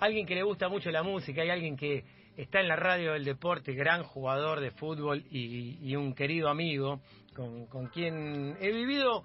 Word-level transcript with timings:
alguien 0.00 0.26
que 0.26 0.34
le 0.34 0.42
gusta 0.42 0.68
mucho 0.68 0.90
la 0.90 1.02
música, 1.02 1.42
hay 1.42 1.50
alguien 1.50 1.76
que 1.76 2.04
está 2.36 2.60
en 2.60 2.68
la 2.68 2.76
radio 2.76 3.12
del 3.12 3.24
deporte, 3.24 3.72
gran 3.72 4.02
jugador 4.02 4.60
de 4.60 4.70
fútbol 4.70 5.24
y, 5.30 5.94
un 5.96 6.14
querido 6.14 6.48
amigo 6.48 7.00
con, 7.34 7.66
con, 7.66 7.88
quien 7.88 8.56
he 8.60 8.70
vivido 8.70 9.24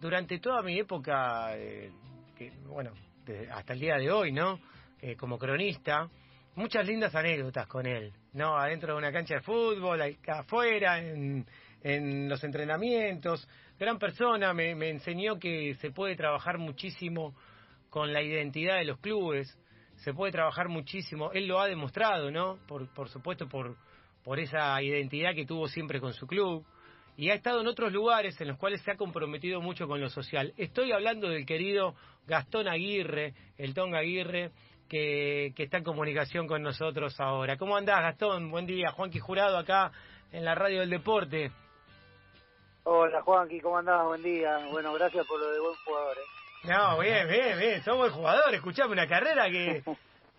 durante 0.00 0.38
toda 0.38 0.62
mi 0.62 0.78
época, 0.78 1.56
eh, 1.56 1.90
que, 2.36 2.50
bueno, 2.66 2.92
hasta 3.52 3.72
el 3.74 3.80
día 3.80 3.96
de 3.96 4.10
hoy, 4.10 4.32
¿no? 4.32 4.58
Eh, 5.00 5.16
como 5.16 5.38
cronista, 5.38 6.08
muchas 6.56 6.86
lindas 6.86 7.14
anécdotas 7.14 7.66
con 7.66 7.86
él, 7.86 8.12
¿no? 8.32 8.56
Adentro 8.56 8.92
de 8.94 8.98
una 8.98 9.12
cancha 9.12 9.34
de 9.34 9.40
fútbol, 9.42 10.16
afuera, 10.26 10.98
en, 10.98 11.46
en 11.82 12.28
los 12.28 12.42
entrenamientos. 12.42 13.48
Gran 13.78 13.98
persona, 13.98 14.52
me, 14.52 14.74
me 14.74 14.90
enseñó 14.90 15.38
que 15.38 15.74
se 15.74 15.90
puede 15.90 16.16
trabajar 16.16 16.58
muchísimo 16.58 17.36
con 17.90 18.12
la 18.12 18.22
identidad 18.22 18.78
de 18.78 18.84
los 18.84 18.98
clubes, 18.98 19.56
se 19.98 20.14
puede 20.14 20.32
trabajar 20.32 20.68
muchísimo, 20.68 21.30
él 21.32 21.46
lo 21.46 21.60
ha 21.60 21.66
demostrado, 21.66 22.30
¿no? 22.30 22.58
Por, 22.66 22.88
por 22.94 23.08
supuesto, 23.08 23.48
por, 23.48 23.76
por 24.24 24.38
esa 24.38 24.80
identidad 24.82 25.34
que 25.34 25.46
tuvo 25.46 25.68
siempre 25.68 26.00
con 26.00 26.12
su 26.12 26.26
club, 26.26 26.64
y 27.16 27.30
ha 27.30 27.34
estado 27.34 27.60
en 27.60 27.66
otros 27.66 27.92
lugares 27.92 28.40
en 28.40 28.48
los 28.48 28.58
cuales 28.58 28.80
se 28.82 28.92
ha 28.92 28.96
comprometido 28.96 29.60
mucho 29.60 29.88
con 29.88 30.00
lo 30.00 30.08
social. 30.08 30.54
Estoy 30.56 30.92
hablando 30.92 31.28
del 31.28 31.44
querido 31.44 31.94
Gastón 32.28 32.68
Aguirre, 32.68 33.34
el 33.56 33.74
Tonga 33.74 33.98
Aguirre, 33.98 34.52
que, 34.88 35.52
que 35.56 35.64
está 35.64 35.78
en 35.78 35.84
comunicación 35.84 36.46
con 36.46 36.62
nosotros 36.62 37.18
ahora. 37.18 37.56
¿Cómo 37.56 37.76
andás, 37.76 38.00
Gastón? 38.00 38.52
Buen 38.52 38.66
día, 38.66 38.92
Juanqui 38.92 39.18
Jurado 39.18 39.58
acá 39.58 39.90
en 40.30 40.44
la 40.44 40.54
Radio 40.54 40.78
del 40.80 40.90
Deporte. 40.90 41.50
Hola, 42.84 43.20
Juanqui, 43.22 43.60
¿cómo 43.60 43.78
andás? 43.78 44.04
Buen 44.04 44.22
día. 44.22 44.56
Bueno, 44.70 44.92
gracias 44.94 45.26
por 45.26 45.40
lo 45.40 45.50
de 45.50 45.58
buen 45.58 45.74
jugador. 45.84 46.16
¿eh? 46.18 46.37
No, 46.64 46.98
bien, 46.98 47.28
bien, 47.28 47.58
bien. 47.58 47.82
Somos 47.82 48.00
buen 48.00 48.12
jugador. 48.12 48.54
Escuchame, 48.54 48.92
una 48.92 49.06
carrera 49.06 49.48
que 49.48 49.82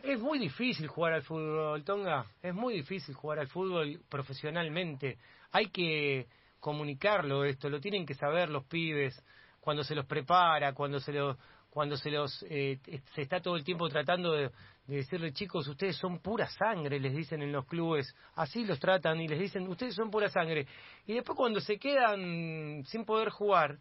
es 0.03 0.19
muy 0.19 0.37
difícil 0.37 0.87
jugar 0.87 1.13
al 1.13 1.23
fútbol, 1.23 1.83
Tonga. 1.83 2.25
Es 2.41 2.53
muy 2.53 2.73
difícil 2.73 3.15
jugar 3.15 3.39
al 3.39 3.47
fútbol 3.47 4.01
profesionalmente. 4.09 5.17
Hay 5.51 5.69
que 5.69 6.27
comunicarlo 6.59 7.45
esto, 7.45 7.69
lo 7.69 7.79
tienen 7.79 8.05
que 8.05 8.13
saber 8.13 8.49
los 8.49 8.65
pibes 8.65 9.23
cuando 9.61 9.83
se 9.83 9.95
los 9.95 10.05
prepara, 10.05 10.73
cuando 10.73 10.99
se 10.99 11.13
los 11.13 11.37
cuando 11.69 11.95
se 11.95 12.09
los 12.09 12.43
eh, 12.49 12.79
se 13.13 13.21
está 13.21 13.39
todo 13.39 13.55
el 13.55 13.63
tiempo 13.63 13.87
tratando 13.89 14.33
de, 14.33 14.49
decirle 14.87 15.31
chicos 15.31 15.67
ustedes 15.67 15.95
son 15.97 16.17
pura 16.17 16.49
sangre 16.49 16.99
les 16.99 17.15
dicen 17.15 17.43
en 17.43 17.51
los 17.51 17.67
clubes 17.67 18.13
así 18.33 18.65
los 18.65 18.79
tratan 18.79 19.21
y 19.21 19.27
les 19.27 19.39
dicen 19.39 19.67
ustedes 19.67 19.93
son 19.93 20.09
pura 20.09 20.29
sangre 20.29 20.65
y 21.05 21.13
después 21.13 21.37
cuando 21.37 21.61
se 21.61 21.77
quedan 21.77 22.83
sin 22.87 23.05
poder 23.05 23.29
jugar 23.29 23.77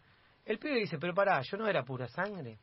el 0.49 0.57
pibe 0.57 0.79
dice, 0.79 0.97
pero 0.97 1.13
pará, 1.13 1.41
yo 1.41 1.57
no 1.57 1.67
era 1.67 1.83
pura 1.83 2.07
sangre. 2.07 2.57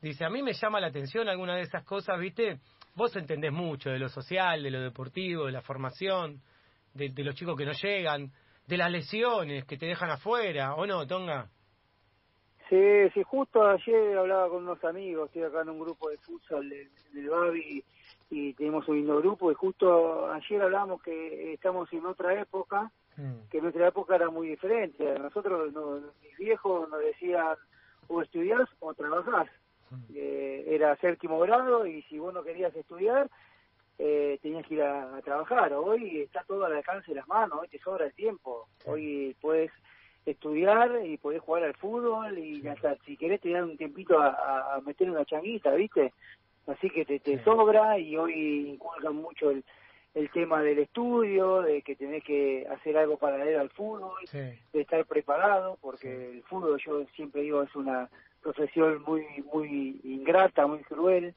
Dice, 0.00 0.24
a 0.24 0.30
mí 0.30 0.44
me 0.44 0.52
llama 0.52 0.78
la 0.78 0.86
atención 0.86 1.28
alguna 1.28 1.56
de 1.56 1.62
esas 1.62 1.84
cosas, 1.84 2.20
¿viste? 2.20 2.60
Vos 2.94 3.16
entendés 3.16 3.52
mucho 3.52 3.90
de 3.90 3.98
lo 3.98 4.08
social, 4.08 4.62
de 4.62 4.70
lo 4.70 4.80
deportivo, 4.80 5.46
de 5.46 5.52
la 5.52 5.60
formación, 5.60 6.40
de, 6.94 7.12
los 7.24 7.34
chicos 7.34 7.56
que 7.56 7.66
no 7.66 7.72
llegan, 7.72 8.30
de 8.64 8.76
las 8.76 8.92
lesiones 8.92 9.64
que 9.64 9.76
te 9.76 9.86
dejan 9.86 10.10
afuera, 10.10 10.76
¿o 10.76 10.86
no, 10.86 11.04
Tonga? 11.04 11.48
Sí, 12.68 13.10
sí, 13.12 13.24
justo 13.24 13.66
ayer 13.66 14.16
hablaba 14.16 14.48
con 14.48 14.62
unos 14.62 14.82
amigos, 14.84 15.26
estoy 15.26 15.42
acá 15.42 15.62
en 15.62 15.70
un 15.70 15.80
grupo 15.80 16.08
de 16.08 16.18
futsal 16.18 16.68
del 16.68 17.28
Babi 17.28 17.82
y 18.30 18.54
tenemos 18.54 18.86
un 18.86 18.98
lindo 18.98 19.18
grupo 19.18 19.50
y 19.50 19.54
justo 19.56 20.30
ayer 20.30 20.62
hablábamos 20.62 21.02
que 21.02 21.54
estamos 21.54 21.92
en 21.92 22.06
otra 22.06 22.40
época 22.40 22.92
Mm. 23.16 23.48
que 23.50 23.60
nuestra 23.62 23.88
época 23.88 24.16
era 24.16 24.30
muy 24.30 24.48
diferente. 24.48 25.18
Nosotros, 25.18 25.72
mis 26.22 26.36
viejos 26.36 26.88
nos 26.88 27.00
decían 27.00 27.56
o 28.08 28.22
estudias 28.22 28.68
o 28.80 28.94
trabajás. 28.94 29.48
Mm. 29.90 30.04
Eh, 30.14 30.64
era 30.68 30.96
séptimo 30.96 31.38
grado 31.40 31.86
y 31.86 32.02
si 32.02 32.18
vos 32.18 32.34
no 32.34 32.42
querías 32.42 32.74
estudiar, 32.76 33.30
eh, 33.98 34.38
tenías 34.42 34.66
que 34.66 34.74
ir 34.74 34.82
a, 34.82 35.20
trabajar. 35.22 35.72
Hoy 35.72 36.20
está 36.20 36.44
todo 36.44 36.66
al 36.66 36.76
alcance 36.76 37.10
de 37.10 37.16
las 37.16 37.28
manos, 37.28 37.58
hoy 37.60 37.68
te 37.68 37.78
sobra 37.78 38.06
el 38.06 38.12
tiempo. 38.12 38.68
Hoy 38.84 39.34
puedes 39.40 39.70
estudiar 40.26 40.90
y 41.04 41.16
podés 41.16 41.40
jugar 41.40 41.64
al 41.64 41.74
fútbol 41.76 42.38
y 42.38 42.66
hasta 42.68 42.96
si 43.06 43.16
querés 43.16 43.40
te 43.40 43.50
dan 43.50 43.64
un 43.64 43.76
tiempito 43.76 44.18
a, 44.20 44.80
meter 44.84 45.10
una 45.10 45.24
changuita, 45.24 45.72
¿viste? 45.74 46.12
Así 46.66 46.90
que 46.90 47.04
te, 47.04 47.20
te 47.20 47.42
sobra 47.44 47.96
y 47.98 48.16
hoy 48.16 48.70
inculcan 48.70 49.14
mucho 49.14 49.50
el, 49.50 49.64
el 50.16 50.30
tema 50.30 50.62
del 50.62 50.78
estudio, 50.78 51.60
de 51.60 51.82
que 51.82 51.94
tenés 51.94 52.24
que 52.24 52.66
hacer 52.70 52.96
algo 52.96 53.18
paralelo 53.18 53.60
al 53.60 53.68
fútbol, 53.68 54.24
de 54.32 54.58
estar 54.72 55.04
preparado, 55.04 55.76
porque 55.82 56.30
el 56.30 56.42
fútbol 56.44 56.80
yo 56.82 57.04
siempre 57.14 57.42
digo 57.42 57.62
es 57.62 57.76
una 57.76 58.08
profesión 58.42 59.02
muy 59.06 59.26
muy 59.52 60.00
ingrata, 60.04 60.66
muy 60.66 60.82
cruel, 60.84 61.34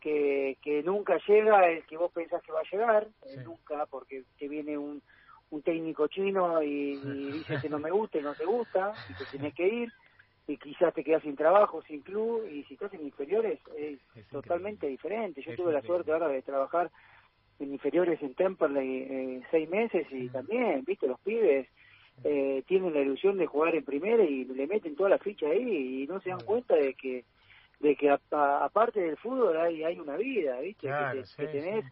que, 0.00 0.58
que 0.60 0.82
nunca 0.82 1.18
llega 1.28 1.68
el 1.68 1.84
que 1.84 1.96
vos 1.96 2.10
pensás 2.10 2.42
que 2.42 2.50
va 2.50 2.60
a 2.60 2.70
llegar, 2.70 3.06
eh, 3.26 3.36
nunca, 3.44 3.86
porque 3.86 4.24
te 4.38 4.48
viene 4.48 4.76
un, 4.76 5.00
un 5.50 5.62
técnico 5.62 6.08
chino 6.08 6.60
y, 6.64 6.96
dice 6.96 7.60
que 7.62 7.68
no 7.68 7.78
me 7.78 7.90
gusta 7.92 8.18
y 8.18 8.22
no 8.22 8.34
te 8.34 8.44
gusta, 8.44 8.92
y 9.08 9.14
te 9.14 9.24
tenés 9.26 9.54
que 9.54 9.68
ir, 9.68 9.92
y 10.48 10.56
quizás 10.56 10.92
te 10.94 11.04
quedas 11.04 11.22
sin 11.22 11.36
trabajo, 11.36 11.80
sin 11.82 12.00
club, 12.00 12.44
y 12.50 12.64
si 12.64 12.74
estás 12.74 12.92
en 12.94 13.02
inferiores 13.02 13.60
es, 13.76 14.00
totalmente 14.30 14.88
diferente. 14.88 15.42
Yo 15.42 15.54
tuve 15.54 15.72
la 15.72 15.82
suerte 15.82 16.10
ahora 16.10 16.26
de 16.28 16.42
trabajar 16.42 16.90
en 17.58 17.72
inferiores 17.72 18.20
en 18.22 18.34
Temperley 18.34 19.02
eh, 19.02 19.42
seis 19.50 19.68
meses 19.68 20.06
y 20.10 20.28
también, 20.28 20.84
viste, 20.84 21.06
los 21.06 21.18
pibes 21.20 21.66
eh, 22.24 22.62
tienen 22.66 22.94
la 22.94 23.00
ilusión 23.00 23.38
de 23.38 23.46
jugar 23.46 23.74
en 23.74 23.84
primera 23.84 24.24
y 24.24 24.44
le 24.44 24.66
meten 24.66 24.96
toda 24.96 25.10
la 25.10 25.18
ficha 25.18 25.46
ahí 25.46 26.02
y 26.02 26.06
no 26.06 26.20
se 26.20 26.30
dan 26.30 26.40
cuenta 26.40 26.74
de 26.74 26.94
que 26.94 27.24
de 27.78 27.94
que 27.94 28.08
aparte 28.10 29.00
del 29.00 29.18
fútbol 29.18 29.56
hay 29.58 29.84
hay 29.84 29.98
una 29.98 30.16
vida, 30.16 30.58
viste, 30.60 30.88
que, 31.36 31.46
tenés 31.46 31.84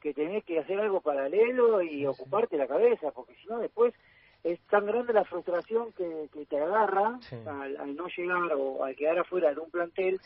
que 0.00 0.12
tenés 0.12 0.44
que 0.44 0.58
hacer 0.58 0.80
algo 0.80 1.00
paralelo 1.00 1.80
y 1.80 2.06
ocuparte 2.06 2.56
la 2.56 2.66
cabeza, 2.66 3.12
porque 3.12 3.34
si 3.36 3.46
no 3.46 3.58
después 3.58 3.94
es 4.42 4.58
tan 4.70 4.86
grande 4.86 5.12
la 5.12 5.24
frustración 5.24 5.92
que, 5.92 6.28
que 6.32 6.46
te 6.46 6.58
agarra 6.58 7.18
al, 7.46 7.96
no 7.96 8.06
llegar 8.08 8.52
o 8.56 8.84
al 8.84 8.96
quedar 8.96 9.18
afuera 9.18 9.52
de 9.52 9.60
un 9.60 9.70
plantel 9.70 10.20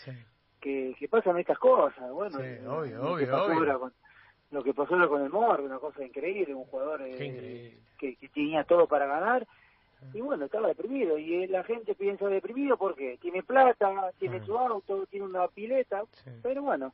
que, 0.60 0.94
que 0.98 1.08
pasan 1.08 1.38
estas 1.38 1.58
cosas, 1.58 2.10
bueno, 2.10 2.38
obvio, 2.38 3.02
obvio, 3.02 3.44
obvio 3.44 3.92
lo 4.52 4.62
que 4.62 4.74
pasó 4.74 4.96
con 5.08 5.22
el 5.22 5.30
Mor, 5.30 5.60
una 5.60 5.78
cosa 5.78 6.04
increíble, 6.04 6.54
un 6.54 6.66
jugador 6.66 7.02
eh, 7.02 7.78
que, 7.98 8.16
tenía 8.32 8.64
todo 8.64 8.86
para 8.86 9.06
ganar, 9.06 9.46
y 10.12 10.20
bueno, 10.20 10.44
estaba 10.44 10.68
deprimido, 10.68 11.16
y 11.16 11.46
la 11.46 11.64
gente 11.64 11.94
piensa 11.94 12.26
deprimido 12.26 12.76
porque 12.76 13.18
tiene 13.20 13.42
plata, 13.42 14.10
tiene 14.18 14.44
su 14.44 14.56
auto, 14.56 15.06
tiene 15.06 15.26
una 15.26 15.48
pileta, 15.48 16.02
pero 16.42 16.62
bueno, 16.62 16.92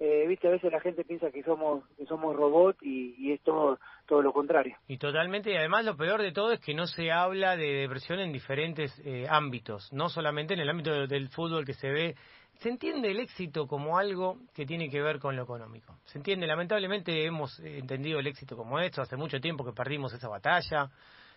eh, 0.00 0.26
viste, 0.28 0.46
a 0.46 0.52
veces 0.52 0.70
la 0.70 0.80
gente 0.80 1.04
piensa 1.04 1.30
que 1.30 1.42
somos 1.42 1.82
que 1.96 2.06
somos 2.06 2.36
robots 2.36 2.78
y, 2.82 3.16
y 3.18 3.32
es 3.32 3.40
todo, 3.40 3.80
todo 4.06 4.22
lo 4.22 4.32
contrario. 4.32 4.76
Y 4.86 4.98
totalmente, 4.98 5.50
y 5.50 5.56
además 5.56 5.84
lo 5.84 5.96
peor 5.96 6.22
de 6.22 6.30
todo 6.30 6.52
es 6.52 6.60
que 6.60 6.74
no 6.74 6.86
se 6.86 7.10
habla 7.10 7.56
de 7.56 7.80
depresión 7.80 8.20
en 8.20 8.32
diferentes 8.32 8.92
eh, 9.04 9.26
ámbitos, 9.28 9.92
no 9.92 10.08
solamente 10.08 10.54
en 10.54 10.60
el 10.60 10.68
ámbito 10.68 11.06
del 11.06 11.28
fútbol 11.30 11.64
que 11.64 11.74
se 11.74 11.88
ve 11.88 12.14
se 12.58 12.68
entiende 12.68 13.10
el 13.10 13.20
éxito 13.20 13.66
como 13.66 13.98
algo 13.98 14.38
que 14.52 14.66
tiene 14.66 14.90
que 14.90 15.00
ver 15.00 15.20
con 15.20 15.36
lo 15.36 15.44
económico. 15.44 15.98
Se 16.06 16.18
entiende, 16.18 16.46
lamentablemente 16.46 17.24
hemos 17.24 17.58
entendido 17.60 18.18
el 18.18 18.26
éxito 18.26 18.56
como 18.56 18.80
esto, 18.80 19.00
hace 19.00 19.16
mucho 19.16 19.40
tiempo 19.40 19.64
que 19.64 19.72
perdimos 19.72 20.12
esa 20.12 20.28
batalla, 20.28 20.90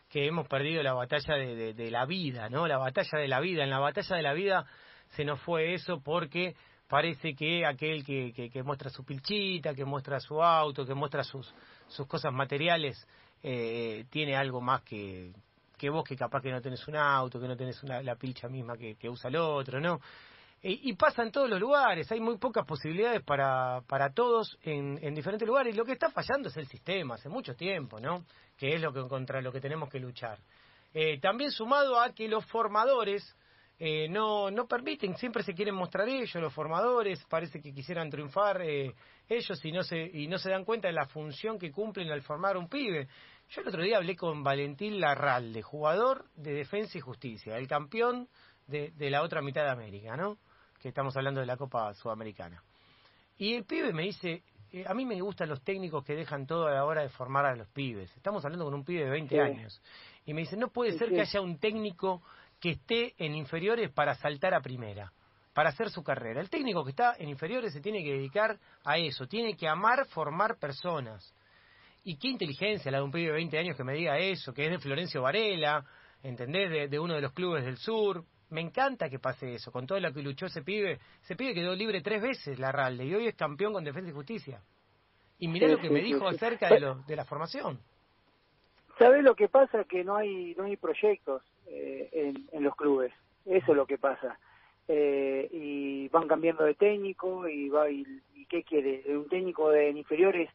que 0.10 0.26
hemos 0.26 0.48
perdido 0.48 0.82
la 0.82 0.94
batalla 0.94 1.36
de, 1.36 1.92
la 1.92 2.06
vida, 2.06 2.50
¿no? 2.50 2.68
La 2.68 2.78
batalla 2.78 3.20
de 3.20 3.28
la 3.28 3.40
vida. 3.40 3.64
En 3.64 3.70
la 3.70 3.80
batalla 3.80 4.16
de 4.16 4.22
la 4.24 4.34
vida 4.34 4.66
se 5.10 5.24
nos 5.24 5.40
fue 5.42 5.74
eso 5.74 6.02
porque 6.02 6.56
parece 6.90 7.36
que 7.36 7.66
aquel 7.66 8.04
que, 8.04 8.34
que, 8.34 8.64
muestra 8.64 8.90
su 8.90 9.06
pilchita, 9.06 9.76
que 9.76 9.86
muestra 9.86 10.20
su 10.20 10.42
auto, 10.42 10.86
que 10.86 10.96
muestra 10.96 11.24
sus, 11.24 11.54
sus 11.88 12.08
cosas 12.08 12.34
materiales, 12.34 13.08
eh, 13.44 14.06
tiene 14.10 14.36
algo 14.36 14.60
más 14.60 14.82
que, 14.82 15.32
que 15.78 15.90
vos 15.90 16.04
que 16.04 16.18
capaz 16.18 16.42
que 16.42 16.52
no 16.52 16.62
tenés 16.62 16.86
un 16.88 16.96
auto, 16.96 17.40
que 17.40 17.48
no 17.48 17.56
tenés 17.56 17.82
una, 17.84 18.02
la 18.02 18.16
pilcha 18.16 18.50
misma 18.50 18.76
que, 18.76 18.96
que 18.96 19.08
usa 19.08 19.30
el 19.30 19.38
otro, 19.38 19.80
¿no? 19.80 20.02
Y 20.64 20.94
pasa 20.94 21.24
en 21.24 21.32
todos 21.32 21.50
los 21.50 21.60
lugares, 21.60 22.12
hay 22.12 22.20
muy 22.20 22.38
pocas 22.38 22.66
posibilidades 22.68 23.24
para, 23.24 23.82
para 23.88 24.14
todos 24.14 24.60
en, 24.62 25.00
en, 25.02 25.16
diferentes 25.16 25.48
lugares. 25.48 25.76
Lo 25.76 25.86
que 25.86 25.94
está 25.94 26.12
fallando 26.12 26.50
es 26.50 26.58
el 26.58 26.68
sistema, 26.68 27.16
hace 27.16 27.30
mucho 27.30 27.56
tiempo, 27.56 28.00
¿no? 28.00 28.26
Que 28.56 28.76
es 28.76 28.82
lo 28.82 28.94
que 28.94 29.02
contra 29.08 29.42
lo 29.42 29.52
que 29.52 29.60
tenemos 29.60 29.90
que 29.90 30.00
luchar. 30.00 30.38
Eh, 30.94 31.20
también 31.20 31.52
sumado 31.52 32.00
a 32.00 32.14
que 32.14 32.28
los 32.28 32.46
formadores 32.46 33.36
eh, 33.80 34.08
no, 34.08 34.52
no 34.52 34.68
permiten, 34.68 35.16
siempre 35.16 35.42
se 35.42 35.56
quieren 35.56 35.74
mostrar 35.74 36.08
ellos, 36.08 36.36
los 36.36 36.54
formadores, 36.54 37.26
parece 37.28 37.60
que 37.60 37.74
quisieran 37.74 38.12
triunfar 38.12 38.62
eh, 38.62 38.94
ellos 39.28 39.66
y 39.66 39.72
no, 39.72 39.82
se, 39.82 39.98
y 40.00 40.28
no 40.28 40.38
se 40.38 40.52
dan 40.52 40.64
cuenta 40.64 40.90
de 40.90 40.94
la 40.94 41.08
función 41.08 41.58
que 41.58 41.72
cumplen 41.72 42.12
al 42.12 42.22
formar 42.22 42.56
un 42.56 42.70
pibe. 42.70 43.08
Yo 43.50 43.62
el 43.62 43.70
otro 43.70 43.82
día 43.82 43.98
hablé 43.98 44.16
con 44.16 44.44
Valentín 44.44 45.00
Larralde, 45.00 45.64
jugador 45.64 46.26
de 46.36 46.54
Defensa 46.54 47.00
y 47.00 47.02
Justicia, 47.02 47.58
el 47.58 47.68
campeón 47.68 48.30
de, 48.68 48.92
de 48.92 49.10
la 49.10 49.24
otra 49.24 49.42
mitad 49.42 49.64
de 49.64 49.72
América, 49.72 50.16
¿no? 50.16 50.38
Que 50.82 50.90
estamos 50.90 51.16
hablando 51.16 51.40
de 51.40 51.46
la 51.46 51.58
Copa 51.58 51.94
Sudamericana. 51.94 52.62
Y 53.38 53.54
el 53.54 53.66
pibe 53.66 53.94
me 53.94 54.04
dice, 54.04 54.44
eh, 54.72 54.84
a 54.88 54.94
mí 54.94 55.06
me 55.06 55.20
gustan 55.22 55.50
los 55.50 55.62
técnicos 55.64 56.04
que 56.04 56.16
dejan 56.16 56.46
todo 56.46 56.68
a 56.68 56.72
la 56.72 56.86
hora 56.86 57.02
de 57.02 57.10
formar 57.10 57.46
a 57.46 57.56
los 57.56 57.68
pibes. 57.70 58.16
Estamos 58.16 58.44
hablando 58.44 58.66
con 58.66 58.74
un 58.74 58.84
pibe 58.84 59.04
de 59.04 59.10
20 59.10 59.42
años. 59.42 59.82
Y 60.26 60.34
me 60.34 60.42
dice, 60.42 60.58
no 60.58 60.70
puede 60.70 60.98
ser 60.98 61.10
que 61.10 61.22
haya 61.22 61.42
un 61.42 61.60
técnico 61.60 62.22
que 62.60 62.72
esté 62.72 63.14
en 63.18 63.36
inferiores 63.36 63.92
para 63.92 64.16
saltar 64.16 64.54
a 64.54 64.62
primera. 64.62 65.12
para 65.54 65.70
hacer 65.70 65.90
su 65.90 66.02
carrera. 66.02 66.40
El 66.40 66.50
técnico 66.50 66.82
que 66.86 66.92
está 66.92 67.14
en 67.20 67.28
inferiores 67.28 67.74
se 67.74 67.82
tiene 67.82 68.02
que 68.02 68.14
dedicar 68.14 68.58
a 68.86 68.98
eso, 68.98 69.28
tiene 69.28 69.58
que 69.58 69.68
amar 69.68 70.06
formar 70.08 70.58
personas. 70.58 71.36
Y 72.06 72.16
qué 72.18 72.30
inteligencia 72.30 72.90
la 72.90 73.00
de 73.00 73.04
un 73.04 73.12
pibe 73.12 73.28
de 73.28 73.34
20 73.34 73.58
años 73.58 73.76
que 73.76 73.84
me 73.84 73.94
diga 73.94 74.18
eso, 74.18 74.54
que 74.54 74.64
es 74.64 74.72
de 74.72 74.80
Florencio 74.80 75.22
Varela, 75.22 75.86
¿entendés? 76.24 76.90
De, 76.90 77.00
uno 77.00 77.16
de 77.16 77.22
los 77.22 77.34
clubes 77.34 77.66
del 77.66 77.78
sur. 77.78 78.24
Me 78.52 78.62
encanta 78.62 79.10
que 79.10 79.18
pase 79.18 79.56
eso, 79.56 79.72
con 79.72 79.88
todo 79.88 80.00
lo 80.00 80.14
que 80.14 80.22
luchó 80.22 80.46
ese 80.46 80.62
pibe. 80.62 81.00
Ese 81.24 81.36
pibe 81.36 81.54
quedó 81.54 81.74
libre 81.74 82.02
tres 82.02 82.22
veces, 82.22 82.60
la 82.60 82.72
Ralde, 82.72 83.06
y 83.06 83.16
hoy 83.16 83.28
es 83.28 83.36
campeón 83.36 83.74
con 83.74 83.84
Defensa 83.84 84.10
y 84.10 84.14
Justicia. 84.14 84.62
Y 85.40 85.48
mirá 85.48 85.68
lo 85.70 85.80
que 85.80 85.90
me 85.90 86.02
dijo 86.02 86.28
acerca 86.28 86.70
de, 86.70 86.82
lo, 86.82 86.96
de 87.08 87.16
la 87.16 87.26
formación. 87.26 87.80
¿Sabes 89.00 89.24
lo 89.24 89.36
que 89.36 89.48
pasa? 89.48 89.86
Que 89.86 90.04
no 90.04 90.16
hay 90.16 90.54
no 90.56 90.66
hay 90.66 90.78
proyectos 90.78 91.42
eh, 91.66 92.10
en, 92.12 92.48
en, 92.52 92.64
los 92.64 92.76
clubes. 92.76 93.12
Eso 93.46 93.72
es 93.72 93.76
lo 93.76 93.88
que 93.88 93.98
pasa. 93.98 94.38
Eh, 94.88 95.50
y 95.52 96.08
van 96.10 96.28
cambiando 96.28 96.66
de 96.66 96.76
técnico 96.76 97.48
y 97.48 97.70
va 97.70 97.90
y, 97.90 98.06
qué 98.50 98.64
quiere 98.64 99.02
un 99.18 99.30
técnico 99.30 99.70
de 99.70 99.92
inferiores 99.92 100.50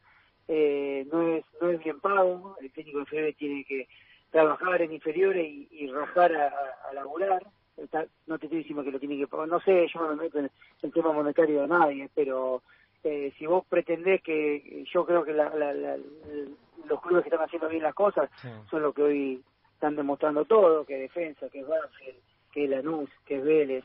eh, 0.47 1.07
no 1.11 1.35
es 1.35 1.43
no 1.59 1.69
es 1.71 1.83
bien 1.83 1.99
pago. 1.99 2.55
El 2.61 2.71
técnico 2.71 2.99
de 2.99 3.03
inferiores 3.03 3.35
tiene 3.35 3.65
que 3.65 3.87
trabajar 4.29 4.81
en 4.83 4.93
inferiores 4.93 5.45
y, 5.45 5.87
rajar 5.87 6.33
a, 6.35 6.53
a, 6.89 6.93
laburar. 6.93 7.43
No 8.25 8.39
te 8.39 8.45
estoy 8.45 8.59
diciendo 8.59 8.83
que 8.83 8.91
lo 8.91 8.99
tiene 8.99 9.17
que 9.17 9.27
pagar. 9.27 9.47
No 9.47 9.59
sé, 9.59 9.87
yo 9.93 10.01
no 10.01 10.09
me 10.09 10.23
meto 10.23 10.39
en 10.39 10.49
el 10.81 10.91
tema 10.91 11.11
monetario 11.11 11.61
de 11.61 11.67
nadie, 11.67 12.09
pero 12.13 12.61
eh, 13.03 13.31
si 13.37 13.45
vos 13.45 13.65
pretendés 13.67 14.21
que 14.21 14.83
yo 14.91 15.05
creo 15.05 15.23
que 15.23 15.33
la, 15.33 15.49
los 16.87 17.01
clubes 17.01 17.23
que 17.23 17.29
están 17.29 17.45
haciendo 17.45 17.69
bien 17.69 17.83
las 17.83 17.95
cosas 17.95 18.29
son 18.69 18.81
los 18.81 18.93
que 18.93 19.03
hoy 19.03 19.43
están 19.73 19.95
demostrando 19.95 20.45
todo, 20.45 20.85
que 20.85 20.97
defensa, 20.97 21.49
que 21.49 21.59
es 21.59 21.67
Banfield, 21.67 22.17
que 22.51 22.63
es 22.63 22.69
Lanús, 22.69 23.09
que 23.25 23.37
es 23.37 23.43
Vélez, 23.43 23.83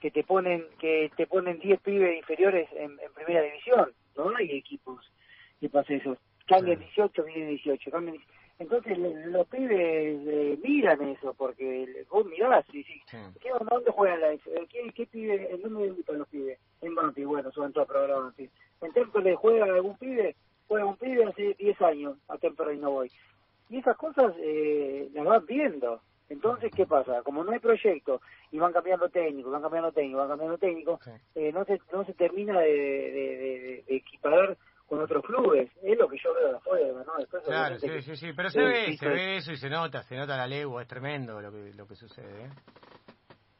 que 0.00 0.10
te 0.10 0.24
ponen 0.24 0.64
que 0.78 1.10
te 1.16 1.26
ponen 1.26 1.58
10 1.58 1.80
pibes 1.80 2.16
inferiores 2.16 2.68
en, 2.72 2.96
primera 3.14 3.42
división, 3.42 3.92
no 4.16 4.34
hay 4.36 4.52
equipos 4.52 5.04
que 5.60 5.68
pase 5.68 6.00
eso. 6.50 6.56
Cambian 6.56 6.78
18, 6.78 7.24
vienen 7.24 7.48
18, 7.48 7.90
cambian 7.90 8.16
entonces 8.60 8.98
los 8.98 9.46
pibes 9.48 10.20
eh, 10.28 10.58
miran 10.62 11.00
eso, 11.08 11.32
porque 11.32 12.04
vos 12.10 12.26
mirás 12.26 12.62
y 12.74 12.78
decís, 12.78 13.02
¿qué, 13.40 13.48
¿dónde 13.70 13.90
juegan 13.90 14.20
la 14.20 14.36
¿Qué, 14.68 14.92
qué 14.94 15.06
pibe, 15.06 15.50
en 15.50 15.62
dónde 15.62 15.84
debutan 15.84 16.18
los 16.18 16.28
pibes? 16.28 16.58
En 16.82 16.94
Banfield, 16.94 17.26
bueno, 17.26 17.50
suben 17.52 17.72
todos 17.72 17.88
programas. 17.88 18.34
En 18.38 18.92
Temple 18.92 19.34
juega 19.36 19.64
algún 19.64 19.96
pibe, 19.96 20.36
juega 20.68 20.84
un 20.84 20.96
pibe 20.96 21.24
hace 21.24 21.54
10 21.54 21.80
años, 21.80 22.18
a 22.28 22.36
Temple 22.36 22.76
no 22.76 22.90
voy. 22.90 23.10
Y 23.70 23.78
esas 23.78 23.96
cosas 23.96 24.34
eh, 24.38 25.08
las 25.14 25.24
van 25.24 25.46
viendo. 25.46 26.02
Entonces, 26.28 26.70
¿qué 26.76 26.84
pasa? 26.84 27.22
Como 27.22 27.42
no 27.42 27.52
hay 27.52 27.60
proyecto 27.60 28.20
y 28.52 28.58
van 28.58 28.74
cambiando 28.74 29.08
técnicos, 29.08 29.52
van 29.52 29.62
cambiando 29.62 29.90
técnicos, 29.90 30.20
van 30.20 30.28
cambiando 30.28 30.58
técnicos, 30.58 31.00
eh, 31.34 31.50
no, 31.50 31.64
se, 31.64 31.80
no 31.94 32.04
se 32.04 32.12
termina 32.12 32.60
de, 32.60 32.70
de, 32.70 33.84
de 33.88 33.96
equiparar 33.96 34.58
con 34.90 35.00
otros 35.00 35.24
clubes. 35.24 35.70
Es 35.84 35.96
lo 35.96 36.08
que 36.08 36.18
yo 36.22 36.34
veo 36.34 36.48
de 36.48 36.56
afuera, 36.56 37.04
¿no? 37.04 37.40
claro, 37.44 37.78
sí, 37.78 38.02
sí, 38.02 38.16
sí, 38.16 38.32
pero 38.34 38.50
se 38.50 38.60
ve, 38.60 38.96
se 38.96 39.08
ve 39.08 39.36
eso 39.36 39.52
y 39.52 39.56
se 39.56 39.70
nota, 39.70 40.02
se 40.02 40.16
nota 40.16 40.36
la 40.36 40.48
legua, 40.48 40.82
es 40.82 40.88
tremendo 40.88 41.40
lo 41.40 41.52
que, 41.52 41.72
lo 41.74 41.86
que 41.86 41.94
sucede, 41.94 42.50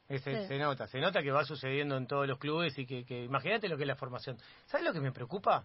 ¿eh? 0.09 0.19
Se 0.19 0.59
nota, 0.59 0.87
se 0.87 0.99
nota 0.99 1.23
que 1.23 1.31
va 1.31 1.45
sucediendo 1.45 1.95
en 1.95 2.05
todos 2.05 2.27
los 2.27 2.37
clubes 2.37 2.77
y 2.77 2.85
que, 2.85 3.05
que 3.05 3.23
imagínate 3.23 3.69
lo 3.69 3.77
que 3.77 3.83
es 3.83 3.87
la 3.87 3.95
formación. 3.95 4.35
¿Sabes 4.65 4.85
lo 4.85 4.91
que 4.91 4.99
me 4.99 5.13
preocupa? 5.13 5.63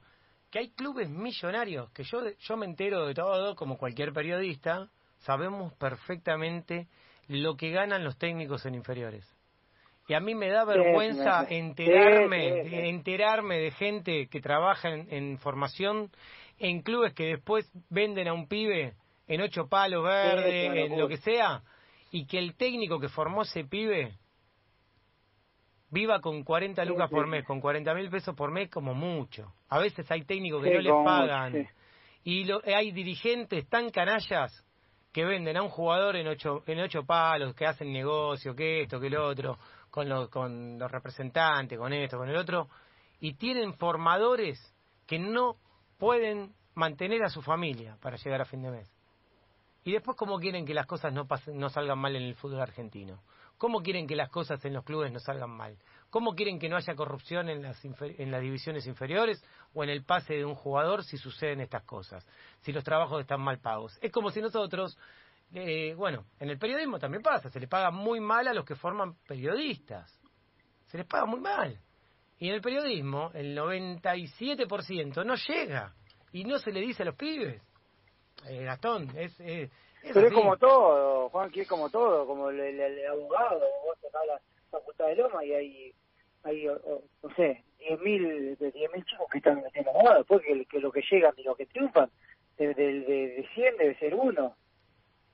Que 0.53 0.61
hay 0.61 0.71
clubes 0.71 1.11
millonarios, 1.11 1.91
que 1.91 2.05
yo, 2.05 2.21
yo 2.39 2.57
me 2.57 2.67
entero 2.67 3.07
de 3.07 3.15
todo, 3.15 3.57
como 3.57 3.77
cualquier 3.77 4.13
periodista, 4.13 4.89
sabemos 5.19 5.75
perfectamente 5.75 6.87
lo 7.27 7.57
que 7.57 7.73
ganan 7.73 8.05
los 8.05 8.17
técnicos 8.19 8.65
en 8.67 8.77
inferiores. 8.77 9.36
Y 10.09 10.15
a 10.15 10.21
mí 10.21 10.35
me 10.35 10.49
da 10.49 10.65
vergüenza 10.65 11.47
enterarme, 11.49 12.89
enterarme 12.89 13.59
de 13.59 13.71
gente 13.73 14.29
que 14.29 14.41
trabaja 14.41 14.89
en, 14.91 15.39
formación 15.39 16.11
en 16.59 16.83
clubes 16.83 17.13
que 17.13 17.25
después 17.25 17.71
venden 17.91 18.29
a 18.29 18.33
un 18.33 18.47
pibe 18.47 18.95
en 19.27 19.41
ocho 19.41 19.69
palos 19.69 20.05
verdes, 20.05 20.91
en 20.93 20.99
lo 20.99 21.09
que 21.09 21.17
sea, 21.17 21.63
y 22.13 22.27
que 22.27 22.39
el 22.39 22.55
técnico 22.57 23.01
que 23.01 23.09
formó 23.09 23.43
ese 23.43 23.65
pibe 23.65 24.13
viva 25.91 26.21
con 26.21 26.45
40 26.45 26.85
lucas 26.85 27.11
por 27.11 27.27
mes, 27.27 27.45
con 27.45 27.61
40 27.61 27.93
mil 27.95 28.09
pesos 28.09 28.35
por 28.37 28.53
mes 28.53 28.71
como 28.71 28.95
mucho. 28.95 29.53
A 29.69 29.81
veces 29.81 30.09
hay 30.09 30.23
técnicos 30.25 30.63
que 30.63 30.73
no 30.73 30.81
les 30.81 31.05
pagan. 31.05 31.69
Y 32.23 32.45
lo, 32.45 32.61
hay 32.65 32.93
dirigentes 32.93 33.69
tan 33.69 33.91
canallas 33.91 34.65
que 35.13 35.25
venden 35.25 35.57
a 35.57 35.63
un 35.63 35.69
jugador 35.69 36.15
en 36.15 36.29
ocho, 36.29 36.63
en 36.67 36.79
ocho 36.79 37.05
palos, 37.05 37.55
que 37.55 37.67
hacen 37.67 37.93
negocio, 37.93 38.55
que 38.55 38.83
esto, 38.83 39.01
que 39.01 39.11
lo 39.11 39.27
otro 39.27 39.59
con, 39.91 40.29
con 40.29 40.79
los 40.79 40.91
representantes, 40.91 41.79
con 41.79 41.93
esto, 41.93 42.19
con 42.19 42.29
el 42.29 42.37
otro, 42.37 42.69
y 43.21 43.35
tienen 43.35 43.75
formadores 43.75 44.59
que 45.07 45.19
no 45.19 45.57
pueden 45.99 46.55
mantener 46.75 47.23
a 47.25 47.31
su 47.31 47.43
familia 47.43 47.97
para 48.01 48.17
llegar 48.17 48.43
a 48.43 48.45
fin 48.45 48.63
de 48.63 48.71
mes. 48.71 48.93
Y 49.85 49.93
después, 49.93 50.17
¿cómo 50.17 50.39
quieren 50.39 50.67
que 50.67 50.75
las 50.75 50.87
cosas 50.87 51.13
no, 51.13 51.27
pasen, 51.27 51.59
no 51.59 51.69
salgan 51.69 51.99
mal 51.99 52.17
en 52.17 52.25
el 52.25 52.35
fútbol 52.35 52.61
argentino? 52.61 53.23
¿Cómo 53.57 53.83
quieren 53.83 54.07
que 54.07 54.17
las 54.17 54.29
cosas 54.31 54.63
en 54.65 54.75
los 54.75 54.85
clubes 54.85 55.13
no 55.13 55.21
salgan 55.21 55.51
mal? 55.51 55.79
¿Cómo 56.11 56.35
quieren 56.35 56.59
que 56.59 56.69
no 56.69 56.77
haya 56.77 56.95
corrupción 56.95 57.49
en 57.49 57.63
las, 57.63 57.83
en 57.85 58.31
las 58.31 58.43
divisiones 58.43 58.87
inferiores 58.87 59.43
o 59.75 59.85
en 59.85 59.91
el 59.91 60.05
pase 60.05 60.35
de 60.35 60.45
un 60.45 60.55
jugador 60.55 61.05
si 61.05 61.17
suceden 61.17 61.61
estas 61.61 61.85
cosas? 61.85 62.27
Si 62.61 62.73
los 62.73 62.85
trabajos 62.85 63.21
están 63.21 63.41
mal 63.41 63.61
pagos. 63.61 63.97
Es 64.03 64.13
como 64.13 64.31
si 64.31 64.41
nosotros 64.41 64.99
eh, 65.55 65.95
bueno, 65.95 66.25
en 66.41 66.51
el 66.51 66.59
periodismo 66.59 66.99
también 66.99 67.23
pasa, 67.23 67.49
se 67.49 67.61
le 67.61 67.69
paga 67.69 67.91
muy 67.91 68.21
mal 68.21 68.49
a 68.49 68.55
los 68.55 68.65
que 68.65 68.75
forman 68.75 69.17
periodistas. 69.27 70.21
Se 70.87 70.99
les 70.99 71.07
paga 71.07 71.27
muy 71.27 71.41
mal. 71.41 71.79
Y 72.39 72.49
en 72.49 72.55
el 72.55 72.61
periodismo, 72.61 73.31
el 73.35 73.57
97% 73.57 75.25
no 75.25 75.35
llega. 75.35 75.95
Y 76.33 76.45
no 76.45 76.59
se 76.59 76.71
le 76.73 76.81
dice 76.81 77.03
a 77.03 77.07
los 77.07 77.15
pibes. 77.15 77.63
Eh, 78.49 78.65
Gastón, 78.65 79.09
es... 79.17 79.39
es 79.41 79.71
Pero 80.13 80.27
es 80.27 80.35
como 80.35 80.57
todo, 80.57 81.31
Juan, 81.31 81.51
que 81.51 81.63
es 81.63 81.69
como 81.69 81.89
todo, 81.89 82.27
como 82.27 82.51
el, 82.51 82.61
el, 82.61 83.07
abogado, 83.07 83.61
vos 83.85 83.99
te 84.01 84.09
la 84.27 84.41
facultad 84.71 85.07
de 85.07 85.17
Loma 85.17 85.45
y 85.45 85.53
hay, 85.55 85.95
hay 86.43 86.67
no 86.67 87.35
sé, 87.35 87.65
10.000 87.81 88.59
10 88.59 88.73
chicos 89.07 89.27
que 89.33 89.39
están 89.39 89.63
metiendo 89.63 89.91
abogados, 89.91 90.19
después 90.19 90.43
que, 90.69 90.81
lo 90.81 90.93
que 90.93 91.03
llegan 91.11 91.33
y 91.39 91.43
lo 91.45 91.57
que 91.57 91.67
triunfan, 91.67 92.11
de, 92.59 92.75
de, 92.75 93.01
de 93.01 93.49
100 93.55 93.77
debe 93.79 93.99
ser 93.99 94.15
uno 94.15 94.55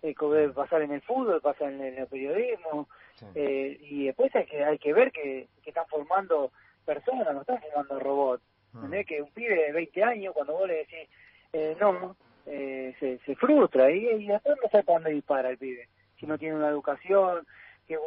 eh, 0.03 0.15
pasar 0.55 0.83
en 0.83 0.93
el 0.93 1.01
fútbol, 1.03 1.41
pasa 1.41 1.69
en, 1.69 1.81
el 1.81 2.07
periodismo, 2.07 2.89
eh, 3.35 3.79
y 3.81 4.07
después 4.07 4.35
hay 4.35 4.47
que 4.47 4.65
hay 4.65 4.79
que 4.79 4.93
ver 4.93 5.13
que, 5.13 5.49
que 5.63 5.71
están 5.71 5.87
formando 5.87 6.51
personas, 6.85 7.33
no 7.33 7.43
están 7.43 7.61
formando 7.61 8.01
robots. 8.01 8.43
Ah. 8.75 8.89
Que 9.07 9.21
un 9.21 9.31
pibe 9.31 9.55
de 9.55 9.73
20 9.73 10.03
años, 10.03 10.35
cuando 10.35 10.55
vos 10.55 10.67
le 10.67 10.77
decís 10.77 11.09
eh, 11.53 11.77
no, 11.79 12.17
eh, 12.47 12.95
se, 12.99 13.19
se 13.19 13.37
frustra 13.37 13.91
y, 13.91 14.07
y 14.07 14.27
después 14.27 14.57
no 14.63 14.69
sabe 14.71 14.85
para 14.85 14.99
dónde 14.99 15.13
dispara 15.13 15.51
el 15.51 15.59
pibe. 15.59 15.89
Si 16.19 16.27
no 16.27 16.39
tiene 16.39 16.57
una 16.57 16.69
educación, 16.69 17.47
que 17.87 17.99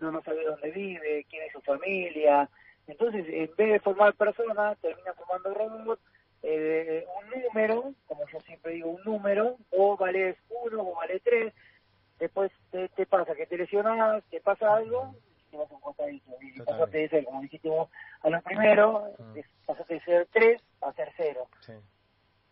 no, 0.00 0.10
no 0.10 0.22
sabe 0.22 0.44
dónde 0.44 0.70
vive, 0.70 1.24
quién 1.30 1.44
es 1.44 1.52
su 1.52 1.60
familia. 1.60 2.48
Entonces, 2.86 3.26
en 3.28 3.50
vez 3.56 3.72
de 3.72 3.80
formar 3.80 4.14
personas, 4.14 4.78
termina 4.78 5.12
formando 5.12 5.54
robots 5.54 6.02
eh, 6.42 7.06
un 7.20 7.42
número, 7.42 7.94
como 8.06 8.26
yo 8.28 8.40
siempre 8.40 8.72
digo, 8.74 8.90
un 8.90 9.02
número, 9.04 9.56
o 9.70 9.96
vales 9.96 10.36
uno, 10.48 10.82
o 10.82 10.94
vale 10.94 11.20
tres, 11.20 11.52
después 12.18 12.52
te, 12.70 13.06
pasa 13.06 13.34
que 13.34 13.46
te 13.46 13.56
lesionas, 13.56 14.24
te 14.30 14.40
pasa 14.40 14.76
algo, 14.76 15.14
y 15.38 15.50
te 15.50 15.56
vas 15.56 15.70
a 15.70 15.74
un 15.74 15.80
costadito, 15.80 16.30
y 16.40 16.60
pasaste 16.60 16.98
de 16.98 17.08
ser, 17.08 17.24
como 17.24 17.40
dijiste 17.42 17.68
vos, 17.68 17.88
a 18.22 18.30
los 18.30 18.42
primeros, 18.42 19.10
pasaste 19.66 19.94
de 19.94 20.00
ser 20.00 20.28
tres 20.32 20.62
a 20.80 20.92
ser 20.92 21.12
cero. 21.16 21.48
Sí, 21.60 21.74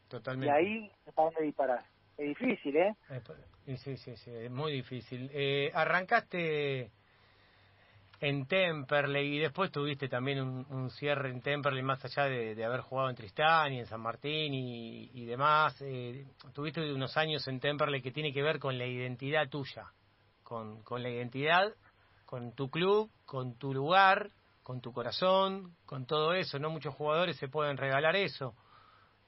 totalmente. 0.08 0.46
Y 0.46 0.50
ahí, 0.50 0.92
¿para 1.14 1.30
dónde 1.30 1.42
disparar? 1.42 1.84
Es 2.16 2.28
difícil, 2.28 2.76
¿eh? 2.76 2.96
Sí, 3.66 3.96
sí, 3.96 4.16
sí, 4.16 4.30
es 4.34 4.50
muy 4.50 4.72
difícil. 4.72 5.30
Eh, 5.32 5.70
arrancaste 5.74 6.92
en 8.20 8.46
Temperley 8.46 9.36
y 9.36 9.38
después 9.38 9.70
tuviste 9.70 10.08
también 10.08 10.40
un, 10.40 10.90
cierre 10.90 11.30
en 11.30 11.42
Temperley 11.42 11.82
más 11.82 12.04
allá 12.04 12.24
de, 12.24 12.64
haber 12.64 12.80
jugado 12.80 13.10
en 13.10 13.16
Tristán 13.16 13.72
y 13.72 13.80
en 13.80 13.86
San 13.86 14.00
Martín 14.00 14.54
y, 14.54 15.24
demás. 15.26 15.76
Eh, 15.82 16.26
tuviste 16.54 16.92
unos 16.92 17.16
años 17.16 17.46
en 17.48 17.60
Temperley 17.60 18.00
que 18.00 18.12
tiene 18.12 18.32
que 18.32 18.42
ver 18.42 18.58
con 18.58 18.78
la 18.78 18.86
identidad 18.86 19.48
tuya, 19.48 19.92
con, 20.42 20.82
con 20.82 21.02
la 21.02 21.10
identidad, 21.10 21.74
con 22.24 22.54
tu 22.54 22.70
club, 22.70 23.10
con 23.24 23.58
tu 23.58 23.74
lugar, 23.74 24.30
con 24.62 24.80
tu 24.80 24.92
corazón, 24.92 25.76
con 25.84 26.06
todo 26.06 26.32
eso. 26.32 26.58
No 26.58 26.70
muchos 26.70 26.94
jugadores 26.94 27.36
se 27.36 27.48
pueden 27.48 27.76
regalar 27.76 28.16
eso. 28.16 28.54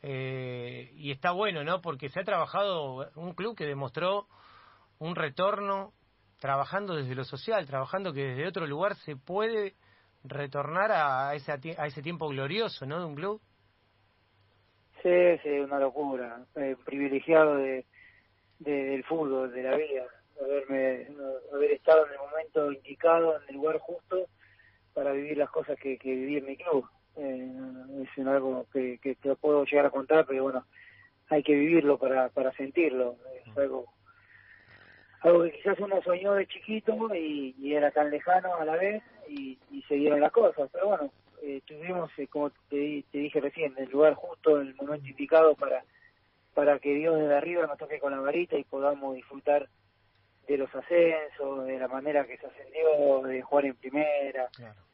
Eh, 0.01 0.93
y 0.95 1.11
está 1.11 1.33
bueno, 1.33 1.65
¿no? 1.65 1.81
Porque 1.81 2.09
se 2.09 2.21
ha 2.21 2.25
trabajado 2.25 3.11
un 3.17 3.35
club 3.35 3.57
que 3.57 3.67
demostró 3.67 4.27
un 4.99 5.15
retorno 5.15 5.93
trabajando 6.39 6.95
desde 6.97 7.15
lo 7.15 7.25
social, 7.25 7.67
trabajando 7.67 8.13
que 8.13 8.25
desde 8.25 8.47
otro 8.47 8.67
lugar 8.67 8.95
se 8.97 9.17
puede 9.17 9.75
retornar 10.25 10.91
a 10.93 11.35
ese, 11.35 11.53
a 11.53 11.87
ese 11.87 12.03
tiempo 12.03 12.29
glorioso, 12.29 12.87
¿no? 12.87 13.01
De 13.01 13.07
un 13.07 13.15
club. 13.15 13.41
Sí, 15.03 15.39
sí, 15.43 15.51
una 15.61 15.79
locura. 15.79 16.45
Eh, 16.57 16.77
privilegiado 16.85 17.57
de, 17.57 17.87
del 18.59 19.05
fútbol, 19.05 19.53
de 19.53 19.63
la 19.63 19.77
vida. 19.77 20.07
Haberme, 20.41 21.09
haber 21.53 21.73
estado 21.73 22.07
en 22.07 22.13
el 22.13 22.19
momento 22.19 22.73
indicado, 22.73 23.37
en 23.37 23.49
el 23.49 23.55
lugar 23.57 23.79
justo, 23.79 24.27
para 24.95 25.13
vivir 25.13 25.37
las 25.37 25.51
cosas 25.51 25.79
que, 25.79 25.99
que 25.99 26.15
viví 26.15 26.37
en 26.39 26.47
mi 26.47 26.57
club. 26.57 26.85
Eh, 27.17 27.53
es 28.03 28.27
algo 28.27 28.67
que, 28.73 28.99
que 28.99 29.15
te 29.17 29.35
puedo 29.37 29.65
llegar 29.65 29.87
a 29.87 29.91
contar, 29.91 30.25
pero 30.27 30.45
bueno, 30.45 30.65
hay 31.29 31.43
que 31.43 31.55
vivirlo 31.55 31.99
para, 31.99 32.29
para 32.31 32.53
sentirlo. 32.53 33.17
Es 33.47 33.57
algo, 33.57 33.87
algo 35.21 35.43
que 35.45 35.53
quizás 35.53 35.79
uno 35.81 36.01
soñó 36.03 36.35
de 36.35 36.47
chiquito 36.47 37.15
y, 37.15 37.55
era 37.75 37.91
tan 37.91 38.11
lejano 38.11 38.55
a 38.55 38.65
la 38.65 38.77
vez 38.77 39.03
y, 39.29 39.59
y 39.71 39.83
se 39.83 39.95
dieron 39.95 40.21
las 40.21 40.33
cosas. 40.33 40.69
Pero 40.73 40.89
bueno, 40.89 41.11
eh, 41.43 41.61
tuvimos, 41.67 42.11
eh, 42.19 42.27
como 42.29 42.51
te, 42.69 43.05
te, 43.11 43.19
dije 43.19 43.41
recién, 43.41 43.75
el 43.79 43.91
lugar 43.91 44.15
justo, 44.15 44.61
el 44.61 44.75
momento 44.75 45.07
indicado 45.09 45.55
para, 45.55 45.85
para 46.55 46.79
que 46.79 46.95
Dios 46.95 47.19
desde 47.19 47.35
arriba 47.37 47.67
nos 47.67 47.79
toque 47.79 48.01
con 48.01 48.13
la 48.13 48.21
varita 48.21 48.57
y 48.57 48.65
podamos 48.65 49.15
disfrutar 49.15 49.69
de 50.47 50.57
los 50.57 50.75
ascensos, 50.75 51.67
de 51.67 51.79
la 51.79 51.89
manera 51.89 52.27
que 52.27 52.39
se 52.39 52.47
ascendió, 52.47 53.23
de 53.23 53.43
jugar 53.43 53.67
en 53.67 53.77
primera, 53.77 54.49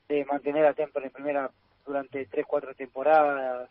de 0.09 0.25
mantener 0.25 0.67
a 0.67 0.75
Temple 0.75 1.07
en 1.07 1.13
primera 1.13 1.51
durante 1.87 2.27
tres, 2.27 2.45
cuatro 2.47 2.75
temporadas, 2.75 3.71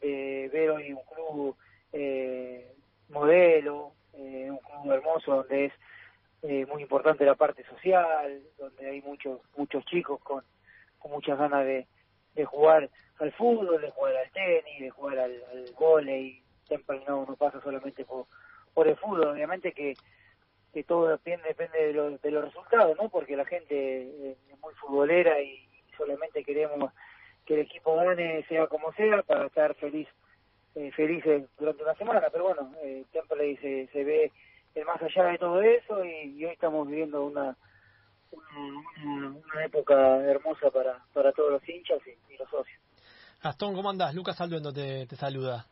eh, 0.00 0.50
ver 0.52 0.70
hoy 0.70 0.92
un 0.92 1.02
club 1.04 1.56
eh, 1.92 2.72
modelo, 3.08 3.92
eh, 4.14 4.50
un 4.50 4.58
club 4.58 4.92
hermoso 4.92 5.36
donde 5.36 5.66
es 5.66 5.72
eh, 6.42 6.66
muy 6.66 6.82
importante 6.82 7.24
la 7.24 7.34
parte 7.34 7.64
social, 7.64 8.42
donde 8.58 8.90
hay 8.90 9.00
muchos 9.02 9.40
muchos 9.56 9.84
chicos 9.86 10.20
con, 10.20 10.42
con 10.98 11.12
muchas 11.12 11.38
ganas 11.38 11.64
de, 11.64 11.86
de 12.34 12.44
jugar 12.44 12.90
al 13.18 13.32
fútbol, 13.32 13.80
de 13.80 13.90
jugar 13.90 14.16
al 14.16 14.30
tenis, 14.30 14.80
de 14.80 14.90
jugar 14.90 15.18
al, 15.18 15.42
al 15.52 15.64
volei. 15.78 16.42
Temple 16.68 17.02
no, 17.06 17.26
no 17.26 17.36
pasa 17.36 17.60
solamente 17.60 18.04
por, 18.04 18.26
por 18.72 18.88
el 18.88 18.96
fútbol, 18.96 19.28
obviamente 19.28 19.72
que, 19.72 19.94
que 20.72 20.84
todo 20.84 21.08
depende, 21.08 21.48
depende 21.48 21.86
de, 21.86 21.92
los 21.92 22.22
de 22.22 22.30
los 22.30 22.44
resultados, 22.44 22.96
¿no? 22.96 23.08
Porque 23.08 23.36
la 23.36 23.44
gente 23.44 23.74
eh, 23.74 24.36
es 24.50 24.58
muy 24.60 24.72
futbolera 24.74 25.40
y 25.40 25.68
solamente 25.96 26.42
queremos 26.44 26.92
que 27.44 27.54
el 27.54 27.60
equipo 27.60 27.96
gane 27.96 28.44
sea 28.44 28.66
como 28.68 28.92
sea 28.92 29.22
para 29.22 29.46
estar 29.46 29.74
feliz 29.74 30.08
eh, 30.74 30.90
felices 30.92 31.48
durante 31.58 31.82
una 31.82 31.94
semana, 31.94 32.28
pero 32.30 32.44
bueno, 32.44 32.72
eh, 32.82 33.04
Temple 33.12 33.58
se, 33.60 33.88
se 33.92 34.04
ve 34.04 34.32
el 34.74 34.84
más 34.84 35.00
allá 35.02 35.24
de 35.24 35.38
todo 35.38 35.60
eso 35.60 36.04
y, 36.04 36.44
hoy 36.44 36.52
estamos 36.52 36.88
viviendo 36.88 37.24
una, 37.24 37.56
una, 38.32 39.64
época 39.64 40.16
hermosa 40.24 40.70
para, 40.70 41.04
para 41.12 41.32
todos 41.32 41.52
los 41.52 41.68
hinchas 41.68 41.98
y, 42.06 42.36
los 42.36 42.48
socios. 42.48 42.80
Gastón, 43.42 43.74
¿cómo 43.74 43.90
andás? 43.90 44.14
Lucas 44.14 44.40
Alduendo 44.40 44.72
te, 44.72 45.06
te 45.06 45.16
saluda. 45.16 45.66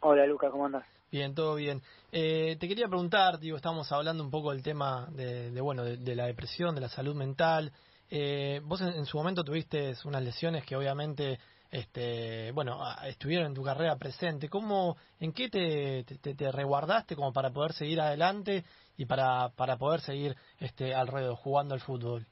Hola 0.00 0.26
Lucas, 0.26 0.50
¿cómo 0.50 0.66
andás? 0.66 0.86
Bien, 1.10 1.34
todo 1.34 1.54
bien. 1.54 1.82
Eh, 2.12 2.56
te 2.60 2.68
quería 2.68 2.86
preguntar, 2.86 3.38
digo, 3.38 3.56
estamos 3.56 3.90
hablando 3.92 4.22
un 4.22 4.30
poco 4.30 4.52
del 4.52 4.62
tema 4.62 5.08
de, 5.10 5.50
de 5.50 5.60
bueno, 5.60 5.82
de, 5.82 6.14
la 6.14 6.26
depresión, 6.26 6.74
de 6.74 6.82
la 6.82 6.88
salud 6.88 7.14
mental. 7.14 7.72
Eh, 8.10 8.60
vos 8.64 8.80
en, 8.82 9.06
su 9.06 9.16
momento 9.16 9.42
tuviste 9.42 9.94
unas 10.04 10.22
lesiones 10.22 10.64
que 10.64 10.76
obviamente 10.76 11.38
este, 11.70 12.50
bueno, 12.52 12.80
estuvieron 13.06 13.48
en 13.48 13.54
tu 13.54 13.62
carrera 13.62 13.96
presente. 13.96 14.48
¿Cómo, 14.48 14.96
en 15.20 15.32
qué 15.32 15.48
te, 15.48 16.04
te, 16.04 16.34
te, 16.34 16.52
reguardaste 16.52 17.14
como 17.14 17.32
para 17.32 17.50
poder 17.50 17.72
seguir 17.72 18.00
adelante 18.00 18.64
y 18.96 19.04
para, 19.04 19.50
para 19.50 19.76
poder 19.76 20.00
seguir 20.00 20.34
este, 20.60 20.94
alrededor 20.94 21.36
jugando 21.36 21.74
al 21.74 21.80
fútbol? 21.80 22.26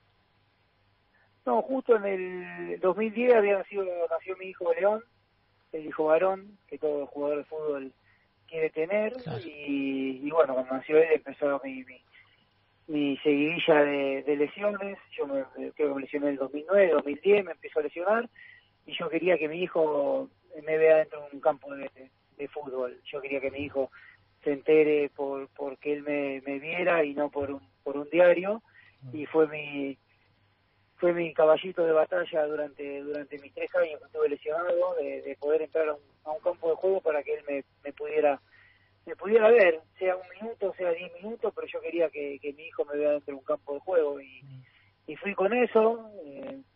No, 1.45 1.63
justo 1.63 1.97
en 1.97 2.05
el 2.05 2.81
2010 2.81 3.35
había 3.35 3.59
nacido, 3.59 3.85
nació 4.11 4.37
mi 4.37 4.47
hijo 4.47 4.73
León, 4.75 5.03
el 5.73 5.87
hijo 5.87 6.07
varón, 6.07 6.59
que 6.67 6.79
todo 6.79 7.07
jugador 7.07 7.39
de 7.39 7.45
fútbol 7.45 7.93
quiere 8.49 8.71
tener. 8.71 9.13
Y, 9.45 10.23
y, 10.25 10.31
bueno, 10.31 10.55
cuando 10.55 10.75
nació 10.75 10.99
él 10.99 11.09
empezó 11.15 11.61
mi, 11.63 11.85
mi, 11.85 12.01
mi 12.89 13.17
seguidilla 13.19 13.83
de, 13.85 14.23
de 14.23 14.37
lesiones. 14.37 14.99
Yo 15.17 15.27
me, 15.27 15.45
creo 15.73 15.89
que 15.89 15.95
me 15.95 16.01
lesioné 16.01 16.29
en 16.29 16.33
el 16.33 16.39
2009, 16.39 16.91
2010, 16.95 17.45
me 17.45 17.53
empezó 17.53 17.81
a 17.81 17.83
lesionar 17.83 18.31
y 18.87 18.97
yo 18.97 19.09
quería 19.09 19.37
que 19.37 19.49
mi 19.49 19.63
hijo 19.63 20.31
me 20.65 20.79
vea 20.79 20.99
dentro 20.99 21.21
de 21.23 21.29
un 21.33 21.41
campo 21.41 21.75
de, 21.75 22.49
fútbol. 22.49 23.01
Yo 23.05 23.21
quería 23.21 23.41
que 23.41 23.51
mi 23.51 23.59
hijo 23.59 23.91
se 24.45 24.53
entere 24.53 25.11
por 25.11 25.49
porque 25.49 25.93
él 25.93 26.03
me, 26.03 26.41
me 26.47 26.59
viera 26.59 27.05
y 27.05 27.15
no 27.15 27.31
por 27.31 27.51
un, 27.51 27.61
por 27.83 27.97
un 27.97 28.09
diario 28.09 28.63
y 29.13 29.27
fue 29.27 29.49
mi 29.49 29.99
fue 30.97 31.13
mi 31.13 31.35
caballito 31.35 31.85
de 31.85 31.93
batalla 31.93 32.47
durante 32.47 33.01
durante 33.03 33.39
mis 33.39 33.53
tres 33.53 33.75
años 33.75 33.99
que 33.99 34.07
estuve 34.07 34.29
lesionado 34.29 34.95
de, 34.95 35.37
poder 35.41 35.63
entrar 35.63 35.89
a 35.89 35.95
un, 36.31 36.41
campo 36.41 36.71
de 36.71 36.77
juego 36.77 37.01
para 37.01 37.23
que 37.23 37.35
él 37.35 37.45
me, 37.49 37.65
me 37.83 37.93
pudiera 37.93 38.41
me 39.05 39.17
pudiera 39.17 39.51
ver 39.51 39.81
sea 39.99 40.17
un 40.17 40.29
minuto 40.41 40.73
sea 40.77 40.91
diez 40.93 41.13
minutos 41.15 41.53
pero 41.55 41.67
yo 41.67 41.81
quería 41.81 42.09
que, 42.11 42.39
que 42.41 42.53
mi 42.53 42.65
hijo 42.67 42.85
me 42.85 42.97
vea 42.97 43.13
dentro 43.13 43.35
de 43.35 43.39
un 43.39 43.45
campo 43.45 43.75
de 43.75 43.81
juego 43.81 44.21
y 44.21 44.43
y 45.07 45.17
fui 45.17 45.35
con 45.35 45.53
eso, 45.53 46.11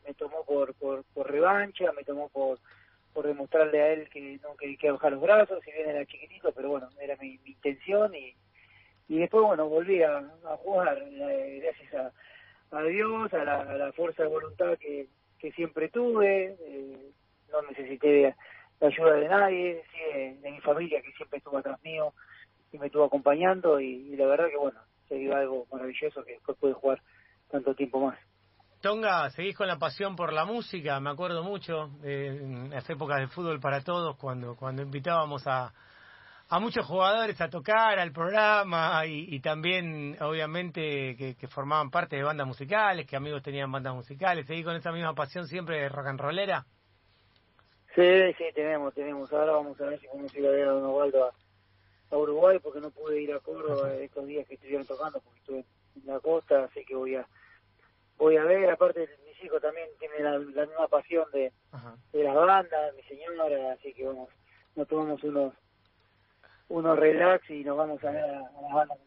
me 0.06 0.14
tomó 0.14 0.44
por, 0.44 0.74
por, 0.74 1.04
por 1.12 1.30
revancha, 1.30 1.92
me 1.92 2.04
tomó 2.04 2.28
por, 2.28 2.58
por 3.12 3.26
demostrarle 3.26 3.82
a 3.82 3.92
él 3.92 4.08
que 4.08 4.38
no 4.42 4.56
quería 4.56 4.92
bajar 4.92 5.12
los 5.12 5.20
brazos, 5.20 5.62
si 5.64 5.72
bien 5.72 5.90
era 5.90 6.06
chiquitito, 6.06 6.52
pero 6.52 6.70
bueno, 6.70 6.88
era 7.00 7.16
mi, 7.16 7.40
intención 7.44 8.14
y, 8.14 8.34
y 9.08 9.18
después, 9.18 9.44
bueno, 9.44 9.68
volví 9.68 10.02
a, 10.02 10.18
a 10.18 10.56
jugar 10.58 10.98
eh, 11.02 11.60
gracias 11.62 11.94
a, 11.94 12.78
a 12.78 12.82
Dios, 12.84 13.32
a 13.34 13.44
la, 13.44 13.60
a 13.62 13.74
la, 13.74 13.92
fuerza 13.92 14.22
de 14.22 14.28
voluntad 14.28 14.78
que, 14.78 15.08
que 15.38 15.50
siempre 15.52 15.88
tuve, 15.88 16.56
eh, 16.60 17.10
no 17.50 17.62
necesité 17.62 18.36
la 18.78 18.86
ayuda 18.86 19.14
de 19.14 19.28
nadie, 19.28 19.82
sí, 19.92 20.38
de, 20.40 20.50
mi 20.52 20.60
familia 20.60 21.02
que 21.02 21.12
siempre 21.12 21.38
estuvo 21.38 21.58
atrás 21.58 21.82
mío 21.82 22.14
y 22.72 22.78
me 22.78 22.86
estuvo 22.86 23.04
acompañando 23.04 23.80
y, 23.80 24.12
y 24.12 24.16
la 24.16 24.26
verdad 24.26 24.48
que 24.48 24.56
bueno, 24.56 24.78
se 25.08 25.16
dio 25.16 25.34
algo 25.34 25.66
maravilloso 25.72 26.24
que 26.24 26.34
después 26.34 26.56
pude 26.58 26.72
jugar 26.74 27.02
tanto 27.50 27.74
tiempo 27.74 28.00
más. 28.00 28.18
Tonga, 28.80 29.28
seguís 29.30 29.56
con 29.56 29.68
la 29.68 29.78
pasión 29.78 30.16
por 30.16 30.32
la 30.32 30.46
música, 30.46 30.98
me 31.00 31.10
acuerdo 31.10 31.42
mucho 31.42 31.88
de 32.00 32.68
las 32.70 32.88
épocas 32.88 33.20
de 33.20 33.28
fútbol 33.28 33.60
para 33.60 33.82
todos, 33.82 34.16
cuando, 34.16 34.56
cuando 34.56 34.80
invitábamos 34.80 35.46
a, 35.46 35.70
a 36.50 36.58
muchos 36.58 36.84
jugadores 36.84 37.40
a 37.40 37.48
tocar 37.48 38.00
al 38.00 38.10
programa 38.10 39.06
y, 39.06 39.38
también, 39.40 40.16
obviamente, 40.20 41.14
que, 41.16 41.46
formaban 41.46 41.90
parte 41.90 42.16
de 42.16 42.24
bandas 42.24 42.46
musicales, 42.46 43.06
que 43.06 43.16
amigos 43.16 43.40
tenían 43.40 43.70
bandas 43.70 43.94
musicales. 43.94 44.46
¿Seguís 44.46 44.64
con 44.64 44.74
esa 44.74 44.90
misma 44.90 45.14
pasión 45.14 45.46
siempre 45.46 45.80
de 45.80 45.88
rock 45.88 46.08
and 46.08 46.20
rollera? 46.20 46.66
Sí, 47.94 48.32
sí, 48.36 48.44
tenemos, 48.52 48.92
tenemos. 48.94 49.32
Ahora 49.32 49.52
vamos 49.52 49.80
a 49.80 49.84
ver 49.84 50.00
si 50.00 50.08
podemos 50.08 50.34
ir 50.34 50.46
a 50.46 50.50
ver 50.50 50.68
a 50.68 50.72
Don 50.72 50.86
Osvaldo 50.86 51.26
a, 51.26 51.32
a, 52.10 52.16
Uruguay, 52.16 52.58
porque 52.60 52.80
no 52.80 52.90
pude 52.90 53.22
ir 53.22 53.32
a 53.32 53.38
Córdoba 53.38 53.94
estos 53.94 54.26
días 54.26 54.44
que 54.48 54.54
estuvieron 54.54 54.86
tocando, 54.86 55.20
porque 55.20 55.38
estuve 55.38 55.64
en 55.96 56.06
la 56.06 56.18
costa, 56.18 56.64
así 56.64 56.84
que 56.84 56.96
voy 56.96 57.14
a 57.14 57.26
voy 58.20 58.36
a 58.36 58.44
ver, 58.44 58.70
aparte 58.70 59.08
mis 59.26 59.42
hijos 59.42 59.60
también 59.60 59.88
tienen 59.98 60.22
la, 60.22 60.38
misma 60.38 60.86
pasión 60.88 61.24
de, 61.32 61.52
de 62.12 62.22
las 62.22 62.34
bandas, 62.34 62.94
mi 62.94 63.02
señora, 63.04 63.72
así 63.72 63.92
que 63.94 64.06
vamos, 64.06 64.28
nos 64.76 64.86
tomamos 64.86 65.24
unos 65.24 65.54
unos 66.68 66.96
relax 66.96 67.50
y 67.50 67.64
nos 67.64 67.76
vamos 67.76 68.04
a 68.04 68.10
ver 68.10 68.22
a, 68.22 68.40
las 68.42 68.72
bandas. 68.72 68.98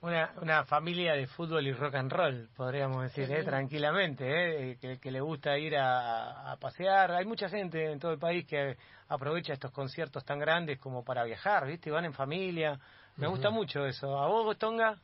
Una, 0.00 0.32
una 0.40 0.64
familia 0.64 1.14
de 1.14 1.26
fútbol 1.26 1.66
y 1.66 1.72
rock 1.72 1.94
and 1.94 2.12
roll, 2.12 2.48
podríamos 2.56 3.02
decir, 3.02 3.30
¿eh? 3.30 3.44
tranquilamente, 3.44 4.72
¿eh? 4.72 4.78
que, 4.80 4.98
que, 4.98 5.10
le 5.10 5.20
gusta 5.20 5.56
ir 5.58 5.76
a, 5.76 6.52
a, 6.52 6.56
pasear. 6.56 7.12
Hay 7.12 7.24
mucha 7.24 7.48
gente 7.48 7.90
en 7.90 7.98
todo 7.98 8.12
el 8.12 8.18
país 8.18 8.46
que 8.46 8.76
aprovecha 9.08 9.52
estos 9.52 9.70
conciertos 9.70 10.24
tan 10.24 10.38
grandes 10.38 10.78
como 10.78 11.04
para 11.04 11.24
viajar, 11.24 11.66
¿viste? 11.66 11.90
Van 11.90 12.04
en 12.04 12.12
familia. 12.12 12.78
Me 13.16 13.26
gusta 13.26 13.50
mucho 13.50 13.86
eso. 13.86 14.18
¿A 14.18 14.28
vos, 14.28 14.56
Tonga? 14.58 14.98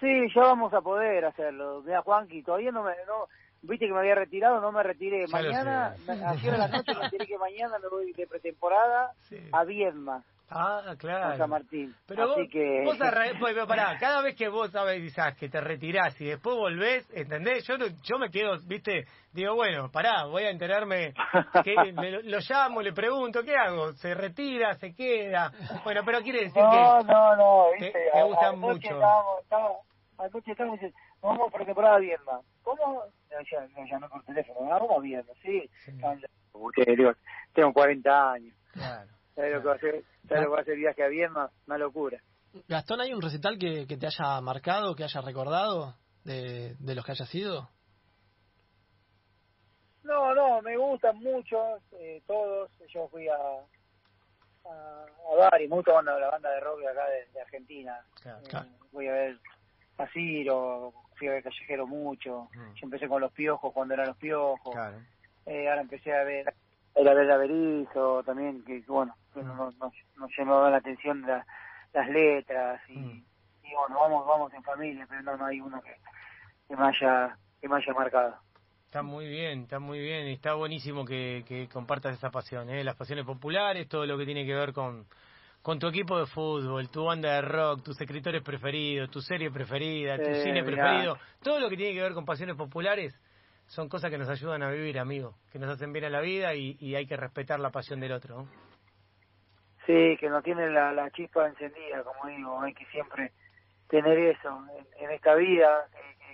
Sí, 0.00 0.28
ya 0.34 0.42
vamos 0.42 0.72
a 0.74 0.80
poder 0.80 1.24
hacerlo. 1.24 1.82
Mira, 1.82 2.02
Juanqui, 2.02 2.42
todavía 2.42 2.72
no 2.72 2.82
me... 2.82 2.92
No, 3.06 3.28
Viste 3.62 3.86
que 3.86 3.92
me 3.92 3.98
había 4.00 4.14
retirado, 4.14 4.60
no 4.60 4.70
me 4.70 4.82
retiré. 4.82 5.26
mañana, 5.26 5.94
ayer 6.06 6.54
a 6.54 6.58
la 6.58 6.68
noche 6.68 6.94
me 6.94 7.02
retiré 7.02 7.26
que 7.26 7.38
mañana 7.38 7.78
me 7.78 7.88
voy 7.88 8.12
de 8.12 8.26
pretemporada 8.26 9.12
a 9.52 9.64
Viedma. 9.64 10.22
Ah, 10.48 10.94
claro. 10.96 11.36
San 11.36 11.50
Martín. 11.50 11.92
Pero 12.06 12.30
Así 12.30 12.42
vos, 12.42 12.50
que... 12.52 12.82
vos 12.84 12.96
pues, 13.40 13.66
pará, 13.66 13.98
cada 13.98 14.22
vez 14.22 14.36
que 14.36 14.48
vos 14.48 14.70
sabes 14.70 15.12
que 15.38 15.48
te 15.48 15.60
retirás 15.60 16.20
y 16.20 16.26
después 16.26 16.56
volvés, 16.56 17.08
¿entendés? 17.12 17.66
Yo 17.66 17.74
yo 18.02 18.18
me 18.18 18.30
quedo, 18.30 18.56
viste, 18.64 19.06
digo, 19.32 19.56
bueno, 19.56 19.90
pará, 19.90 20.26
voy 20.26 20.44
a 20.44 20.50
enterarme, 20.50 21.14
que 21.64 21.74
lo, 22.22 22.38
llamo, 22.48 22.80
le 22.80 22.92
pregunto, 22.92 23.42
¿qué 23.42 23.56
hago? 23.56 23.92
¿Se 23.94 24.14
retira, 24.14 24.74
se 24.74 24.94
queda? 24.94 25.50
Bueno, 25.82 26.02
pero 26.04 26.20
quiere 26.20 26.44
decir 26.44 26.62
no, 26.62 26.70
que... 26.70 27.12
No, 27.12 27.36
no, 27.36 27.72
viste, 27.72 27.92
te, 28.12 28.22
gustan 28.22 28.58
mucho. 28.60 28.88
Estábamos, 28.88 29.42
estábamos, 29.42 29.85
anoche 30.18 30.50
estábamos 30.52 30.80
diciendo, 30.80 30.98
vamos 31.20 31.50
por 31.50 31.64
temporada 31.64 31.98
Viedma. 31.98 32.40
¿Cómo? 32.62 33.02
Me 33.30 33.90
llamé 33.90 34.08
por 34.08 34.22
teléfono, 34.24 34.68
vamos 34.68 34.90
a 34.96 35.00
Viedma, 35.00 35.32
sí. 35.42 35.68
sí. 35.84 35.92
tengo 37.52 37.72
40 37.72 38.32
años. 38.32 38.56
Claro. 38.72 39.10
¿Sabes 39.34 39.52
lo 39.52 39.60
que 39.60 39.66
va 39.66 39.72
a 39.72 39.76
hacer? 39.76 40.04
¿Sabes 40.28 40.44
lo 40.44 40.48
que 40.48 40.52
va 40.52 40.58
a 40.58 40.62
hacer 40.62 40.76
viaje 40.76 41.02
a 41.02 41.08
Viedma? 41.08 41.50
Una 41.66 41.78
locura. 41.78 42.20
Gastón, 42.68 43.00
¿hay 43.00 43.12
un 43.12 43.20
recital 43.20 43.58
que, 43.58 43.86
que 43.86 43.96
te 43.96 44.06
haya 44.06 44.40
marcado, 44.40 44.94
que 44.94 45.04
haya 45.04 45.20
recordado 45.20 45.94
de, 46.24 46.74
de 46.78 46.94
los 46.94 47.04
que 47.04 47.12
haya 47.12 47.26
sido? 47.26 47.68
No, 50.06 50.34
no, 50.34 50.62
me 50.62 50.76
gustan 50.76 51.18
mucho 51.18 51.78
eh, 51.92 52.22
todos. 52.26 52.70
Yo 52.94 53.08
fui 53.08 53.28
a, 53.28 53.34
a, 53.34 55.04
a 55.32 55.36
varios, 55.36 55.68
mucho 55.68 55.90
la 56.00 56.30
banda 56.30 56.50
de 56.50 56.60
rock 56.60 56.80
acá 56.90 57.04
de, 57.08 57.40
Argentina. 57.40 58.00
Claro, 58.22 58.40
eh, 58.46 58.72
Voy 58.92 59.08
a 59.08 59.12
ver 59.12 59.38
a 59.98 60.06
Ciro, 60.08 60.92
fui 61.16 61.28
a 61.28 61.32
ver 61.32 61.42
Callejero 61.42 61.86
mucho. 61.86 62.48
Mm. 62.54 62.74
Yo 62.74 62.84
empecé 62.84 63.08
con 63.08 63.20
los 63.20 63.32
piojos 63.32 63.72
cuando 63.72 63.94
eran 63.94 64.08
los 64.08 64.16
piojos. 64.16 64.76
Eh, 65.46 65.68
ahora 65.68 65.82
empecé 65.82 66.12
a 66.12 66.24
ver 66.24 66.52
a 66.96 67.14
ver 67.14 67.30
a 67.30 67.36
Berizo 67.36 68.22
también, 68.24 68.64
que 68.64 68.82
bueno, 68.86 69.14
mm. 69.34 69.40
no, 69.40 69.70
no, 69.78 69.92
no, 70.16 70.28
llamaba 70.36 70.70
la 70.70 70.78
atención 70.78 71.24
las 71.92 72.08
letras 72.08 72.80
y, 72.88 72.98
mm. 72.98 73.24
y, 73.64 73.74
bueno, 73.74 74.00
vamos 74.00 74.26
vamos 74.26 74.54
en 74.54 74.62
familia, 74.62 75.06
pero 75.08 75.22
no, 75.22 75.36
no 75.36 75.46
hay 75.46 75.60
uno 75.60 75.80
que, 75.82 75.94
que 76.68 76.76
me 76.76 76.86
haya 76.86 77.36
que 77.60 77.68
me 77.68 77.76
haya 77.76 77.92
marcado. 77.92 78.36
Está 78.86 79.02
muy 79.02 79.28
bien, 79.28 79.62
está 79.62 79.78
muy 79.78 79.98
bien 79.98 80.26
está 80.28 80.54
buenísimo 80.54 81.04
que, 81.04 81.44
que 81.46 81.68
compartas 81.68 82.14
esa 82.14 82.30
pasión, 82.30 82.70
¿eh? 82.70 82.82
las 82.82 82.96
pasiones 82.96 83.26
populares, 83.26 83.88
todo 83.88 84.06
lo 84.06 84.16
que 84.16 84.24
tiene 84.24 84.46
que 84.46 84.54
ver 84.54 84.72
con, 84.72 85.06
con 85.66 85.80
tu 85.80 85.88
equipo 85.88 86.16
de 86.16 86.26
fútbol, 86.26 86.88
tu 86.90 87.06
banda 87.06 87.28
de 87.34 87.42
rock, 87.42 87.82
tus 87.82 88.00
escritores 88.00 88.40
preferidos, 88.40 89.10
tu 89.10 89.20
serie 89.20 89.50
preferida, 89.50 90.16
tu 90.16 90.32
cine 90.32 90.62
preferido, 90.62 91.18
todo 91.42 91.58
lo 91.58 91.68
que 91.68 91.76
tiene 91.76 91.92
que 91.92 92.02
ver 92.02 92.14
con 92.14 92.24
pasiones 92.24 92.54
populares 92.54 93.20
son 93.66 93.88
cosas 93.88 94.12
que 94.12 94.16
nos 94.16 94.28
ayudan 94.28 94.62
a 94.62 94.70
vivir, 94.70 94.96
amigo, 94.96 95.34
que 95.50 95.58
nos 95.58 95.68
hacen 95.68 95.92
bien 95.92 96.04
a 96.04 96.10
la 96.10 96.20
vida 96.20 96.54
y, 96.54 96.94
hay 96.94 97.04
que 97.08 97.16
respetar 97.16 97.58
la 97.58 97.70
pasión 97.70 97.98
del 97.98 98.12
otro. 98.12 98.46
Sí, 99.86 100.16
que 100.20 100.30
no 100.30 100.40
tiene 100.40 100.70
la, 100.70 101.10
chispa 101.10 101.48
encendida, 101.48 102.04
como 102.04 102.30
digo, 102.30 102.60
hay 102.60 102.72
que 102.72 102.86
siempre 102.86 103.32
tener 103.88 104.16
eso 104.16 104.64
en, 105.00 105.10
esta 105.10 105.34
vida, 105.34 105.88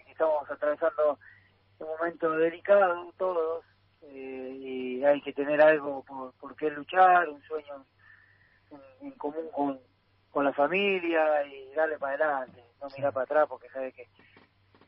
que 0.04 0.12
estamos 0.12 0.42
atravesando 0.50 1.18
un 1.78 1.86
momento 1.86 2.32
delicado 2.32 3.10
todos 3.16 3.64
eh, 4.02 4.56
y 4.60 5.02
hay 5.02 5.22
que 5.22 5.32
tener 5.32 5.62
algo 5.62 6.04
por, 6.04 6.34
por 6.34 6.54
qué 6.54 6.68
luchar, 6.68 7.30
un 7.30 7.40
sueño 7.44 7.86
en, 9.00 9.10
común 9.12 9.48
con, 9.52 9.80
con 10.30 10.44
la 10.44 10.52
familia 10.52 11.44
y 11.46 11.72
darle 11.74 11.98
para 11.98 12.14
adelante, 12.14 12.64
no 12.80 12.88
mirar 12.96 13.12
para 13.12 13.24
atrás 13.24 13.46
porque 13.48 13.68
sabe 13.70 13.92
que, 13.92 14.08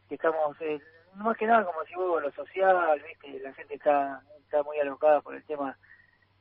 que 0.09 0.15
estamos, 0.15 0.57
eh, 0.61 0.81
más 1.15 1.37
que 1.37 1.47
nada 1.47 1.65
como 1.65 1.83
si 1.85 1.97
hubo 1.97 2.21
lo 2.21 2.31
social, 2.33 3.01
viste, 3.03 3.41
la 3.41 3.53
gente 3.55 3.75
está, 3.75 4.23
está 4.41 4.63
muy 4.63 4.79
alocada 4.79 5.21
por 5.21 5.35
el 5.35 5.45
tema 5.45 5.77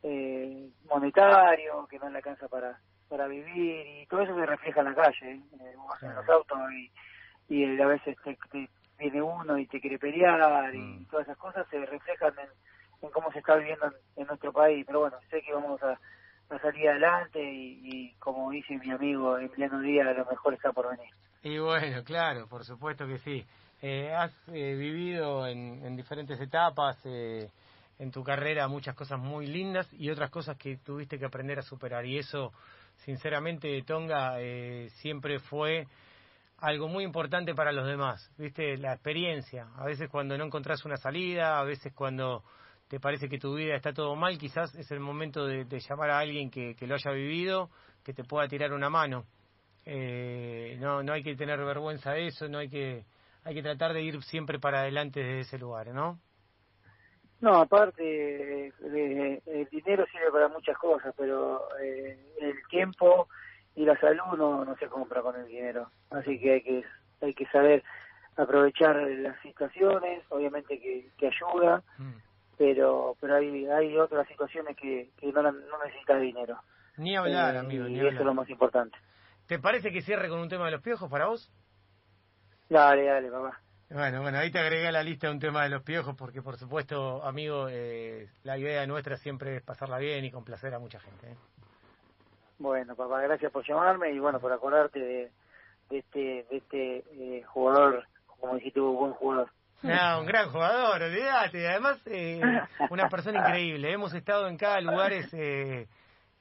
eh, 0.02 0.70
monetario, 0.86 1.88
que 1.88 2.00
no 2.00 2.10
le 2.10 2.18
alcanza 2.18 2.48
para 2.48 2.80
para 3.14 3.28
vivir 3.28 3.86
y 3.86 4.08
todo 4.08 4.22
eso 4.22 4.36
se 4.36 4.46
refleja 4.48 4.80
en 4.80 4.86
la 4.88 4.96
calle, 4.96 5.32
¿eh? 5.34 5.42
en 6.02 6.16
los 6.16 6.30
autos 6.30 6.58
y, 6.72 6.92
y 7.48 7.80
a 7.80 7.86
veces 7.86 8.18
te, 8.24 8.70
viene 8.98 9.22
uno 9.22 9.56
y 9.56 9.68
te 9.68 9.80
quiere 9.80 10.00
pelear 10.00 10.74
y 10.74 10.80
mm. 10.80 11.06
todas 11.10 11.28
esas 11.28 11.38
cosas 11.38 11.68
se 11.70 11.86
reflejan 11.86 12.34
en, 13.02 13.12
cómo 13.12 13.32
se 13.32 13.38
está 13.38 13.56
viviendo 13.56 13.92
en, 14.16 14.26
nuestro 14.26 14.52
país. 14.52 14.84
Pero 14.88 15.02
bueno, 15.02 15.18
sé 15.30 15.44
que 15.44 15.54
vamos 15.54 15.82
a, 15.84 16.00
salir 16.60 16.90
adelante 16.90 17.40
y, 17.42 18.14
como 18.20 18.52
dice 18.52 18.78
mi 18.78 18.92
amigo 18.92 19.38
Emiliano 19.38 19.80
Díaz, 19.80 20.16
lo 20.18 20.26
mejor 20.26 20.54
está 20.54 20.72
por 20.72 20.90
venir. 20.90 21.14
Y 21.44 21.58
bueno, 21.58 22.04
claro, 22.04 22.48
por 22.48 22.64
supuesto 22.64 23.06
que 23.08 23.18
sí. 23.20 23.46
Eh, 23.82 24.14
has 24.14 24.32
eh, 24.48 24.76
vivido 24.76 25.46
en, 25.46 25.86
en, 25.86 25.98
diferentes 25.98 26.40
etapas 26.40 26.98
eh, 27.04 27.50
en 28.00 28.12
tu 28.12 28.24
carrera 28.24 28.70
muchas 28.70 28.96
cosas 28.96 29.20
muy 29.20 29.48
lindas 29.48 29.92
y 29.92 30.10
otras 30.10 30.30
cosas 30.30 30.58
que 30.58 30.78
tuviste 30.78 31.20
que 31.20 31.26
aprender 31.26 31.60
a 31.60 31.64
superar. 31.64 32.06
Y 32.06 32.18
eso, 32.18 32.54
sinceramente, 33.04 33.82
Tonga 33.84 34.38
siempre 35.02 35.40
fue 35.40 35.86
algo 36.60 36.88
muy 36.88 37.04
importante 37.04 37.54
para 37.54 37.74
los 37.74 37.86
demás, 37.86 38.32
¿viste? 38.38 38.78
La 38.78 38.94
experiencia. 38.94 39.68
A 39.76 39.84
veces 39.84 40.10
cuando 40.10 40.38
no 40.38 40.46
encontrás 40.46 40.86
una 40.86 40.96
salida, 40.96 41.60
a 41.60 41.64
veces 41.66 41.92
cuando 41.94 42.42
te 42.94 43.00
parece 43.00 43.28
que 43.28 43.40
tu 43.40 43.56
vida 43.56 43.74
está 43.74 43.92
todo 43.92 44.16
mal, 44.16 44.38
quizás 44.38 44.76
es 44.76 44.92
el 44.92 45.00
momento 45.00 45.48
de, 45.48 45.66
llamar 45.66 46.12
a 46.12 46.20
alguien 46.20 46.52
que, 46.52 46.76
lo 46.82 46.94
haya 46.94 47.10
vivido, 47.10 47.72
que 48.04 48.14
te 48.14 48.24
pueda 48.24 48.48
tirar 48.48 48.72
una 48.72 48.88
mano. 48.88 49.26
Eh, 49.84 50.78
no, 50.80 51.02
no 51.02 51.14
hay 51.14 51.24
que 51.24 51.36
tener 51.36 51.58
vergüenza 51.66 52.12
de 52.12 52.28
eso, 52.28 52.48
no 52.48 52.60
hay 52.60 52.70
que, 52.70 53.04
hay 53.46 53.56
que 53.56 53.64
tratar 53.64 53.94
de 53.94 54.04
ir 54.04 54.22
siempre 54.22 54.60
para 54.60 54.82
adelante 54.82 55.22
desde 55.22 55.40
ese 55.40 55.58
lugar, 55.58 55.88
¿no? 55.88 56.20
No, 57.42 57.56
aparte, 57.62 58.68
el 58.68 59.68
dinero 59.72 60.06
sirve 60.12 60.32
para 60.32 60.50
muchas 60.50 60.78
cosas, 60.78 61.16
pero 61.18 61.64
eh, 61.82 62.16
el 62.42 62.68
tiempo 62.70 63.28
y 63.76 63.86
la 63.86 64.00
salud 64.00 64.38
no, 64.38 64.64
no 64.64 64.76
se 64.78 64.86
compra 64.86 65.24
con 65.24 65.36
el 65.36 65.48
dinero. 65.48 65.90
Así 66.12 66.40
que 66.40 66.54
hay 66.54 66.62
que, 66.62 66.84
hay 67.22 67.34
que 67.34 67.48
saber 67.48 67.84
aprovechar 68.38 68.98
las 68.98 69.42
situaciones, 69.42 70.24
obviamente 70.30 70.80
que, 70.80 71.10
que 71.18 71.28
ayuda, 71.30 71.82
mm. 71.98 72.33
Pero 72.64 73.18
pero 73.20 73.36
hay 73.36 73.66
hay 73.68 73.98
otras 73.98 74.26
situaciones 74.28 74.78
que, 74.78 75.10
que 75.18 75.34
no, 75.34 75.42
no 75.42 75.84
necesitas 75.84 76.22
dinero. 76.22 76.58
Ni 76.96 77.18
hablar, 77.18 77.56
eh, 77.56 77.60
amigo, 77.60 77.86
ni 77.86 77.96
y 77.96 78.00
eso 78.00 78.20
es 78.20 78.26
lo 78.26 78.34
más 78.34 78.50
importante. 78.50 78.98
¿Te 79.48 79.60
parece 79.60 79.92
que 79.92 80.02
cierre 80.02 80.30
con 80.30 80.40
un 80.40 80.48
tema 80.48 80.66
de 80.66 80.72
los 80.72 80.82
piojos 80.82 81.10
para 81.10 81.26
vos? 81.26 81.52
Dale, 82.70 83.04
dale, 83.04 83.30
papá. 83.30 83.60
Bueno, 83.90 84.22
bueno, 84.22 84.38
ahí 84.38 84.50
te 84.50 84.60
agregué 84.60 84.88
a 84.88 84.92
la 84.94 85.04
lista 85.04 85.30
un 85.30 85.40
tema 85.40 85.64
de 85.64 85.70
los 85.70 85.84
piojos 85.84 86.16
porque, 86.16 86.42
por 86.42 86.56
supuesto, 86.56 87.22
amigo, 87.24 87.68
eh, 87.70 88.30
la 88.44 88.58
idea 88.58 88.88
nuestra 88.88 89.18
siempre 89.18 89.58
es 89.58 89.62
pasarla 89.62 89.98
bien 89.98 90.24
y 90.24 90.32
complacer 90.32 90.74
a 90.74 90.80
mucha 90.80 91.00
gente. 91.00 91.32
¿eh? 91.32 91.38
Bueno, 92.60 92.96
papá, 92.96 93.22
gracias 93.22 93.52
por 93.52 93.68
llamarme 93.68 94.12
y 94.12 94.20
bueno, 94.20 94.40
por 94.40 94.54
acordarte 94.54 95.00
de, 95.00 95.32
este, 95.90 96.48
de 96.50 96.58
este 96.58 97.04
eh, 97.12 97.44
jugador, 97.44 98.08
como 98.26 98.56
dijiste, 98.56 98.80
un 98.80 98.96
buen 98.96 99.14
jugador. 99.14 99.50
No, 99.84 100.22
un 100.22 100.26
gran 100.26 100.50
jugador, 100.50 101.02
olvídate. 101.02 101.68
Además, 101.68 102.02
eh, 102.06 102.40
una 102.90 103.10
persona 103.10 103.40
increíble. 103.40 103.92
Hemos 103.92 104.14
estado 104.14 104.48
en 104.48 104.56
cada 104.56 104.80
lugar 104.80 105.12
eh, 105.12 105.88